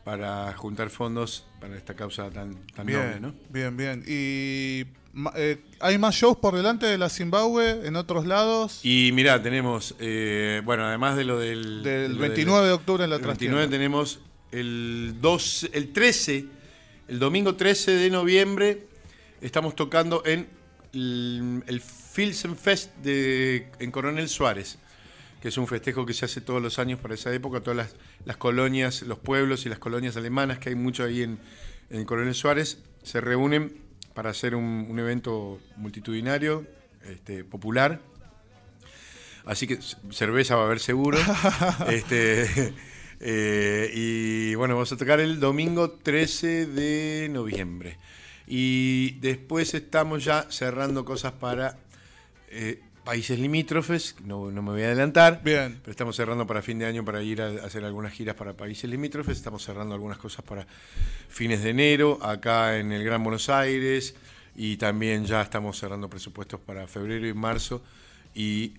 [0.02, 3.34] para juntar fondos para esta causa tan, tan bien, noble, ¿no?
[3.50, 4.02] Bien, bien.
[4.06, 4.86] ¿Y
[5.36, 8.80] eh, hay más shows por delante de la Zimbabue en otros lados?
[8.82, 11.82] Y mirá, tenemos, eh, bueno, además de lo del...
[11.82, 14.20] Del 29 de octubre en la El 29 tenemos
[14.52, 16.59] el, 2, el 13,
[17.10, 18.86] el domingo 13 de noviembre,
[19.40, 20.48] estamos tocando en
[20.94, 24.78] el, el Fest de, en Coronel Suárez
[25.42, 27.94] que es un festejo que se hace todos los años para esa época, todas las,
[28.26, 31.38] las colonias, los pueblos y las colonias alemanas, que hay mucho ahí en,
[31.88, 33.74] en Coronel Suárez, se reúnen
[34.12, 36.66] para hacer un, evento multitudinario,
[37.06, 38.00] este, popular.
[39.46, 39.78] Así que
[40.10, 41.18] cerveza va a haber seguro.
[41.88, 42.74] este,
[43.20, 47.98] eh, y bueno, vamos a tocar el domingo 13 de noviembre.
[48.46, 51.78] Y después estamos ya cerrando cosas para
[52.48, 55.42] eh, países limítrofes, no, me voy a adelantar.
[55.44, 55.78] Bien.
[55.82, 58.88] Pero estamos cerrando para fin de año para ir a, hacer algunas giras para países
[58.90, 59.36] limítrofes.
[59.36, 60.66] Estamos cerrando algunas cosas para
[61.28, 64.14] fines de enero, acá en el Gran Buenos Aires.
[64.56, 67.82] Y también ya estamos cerrando presupuestos para febrero y marzo.
[68.34, 68.74] Y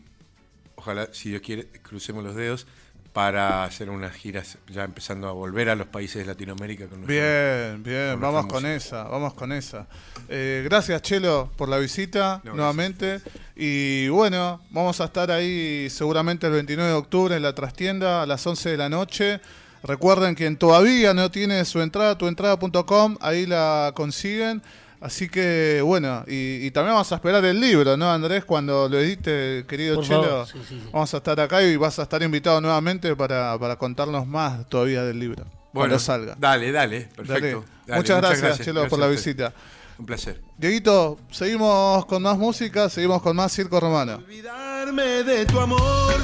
[0.76, 2.66] ojalá, si Dios quiere, crucemos los dedos
[3.14, 6.88] para hacer unas giras ya empezando a volver a los países de Latinoamérica.
[6.88, 9.88] Con bien, bien, vamos con esa, vamos con esa.
[10.30, 13.22] Eh, gracias Chelo por la visita nuevamente
[13.55, 18.26] y bueno, vamos a estar ahí seguramente el 29 de octubre en la trastienda a
[18.26, 19.41] las 11 de la noche.
[19.84, 24.62] Recuerden quien todavía no tiene su entrada, tuentrada.com, ahí la consiguen.
[25.02, 28.45] Así que bueno, y, también vamos a esperar el libro, ¿no, Andrés?
[28.45, 30.45] Cuando lo edite, querido Chelo,
[30.93, 35.20] vamos a estar acá y vas a estar invitado nuevamente para, contarnos más todavía del
[35.20, 35.43] libro.
[35.74, 36.36] Bueno, cuando salga.
[36.38, 37.66] Dale, dale, perfecto.
[37.88, 39.52] muchas, gracias, Chelo, por la visita.
[39.97, 40.39] Un placer.
[40.56, 44.18] Dieguito, seguimos con más música, seguimos con más Circo Romano.
[44.18, 46.22] Olvidarme de tu amor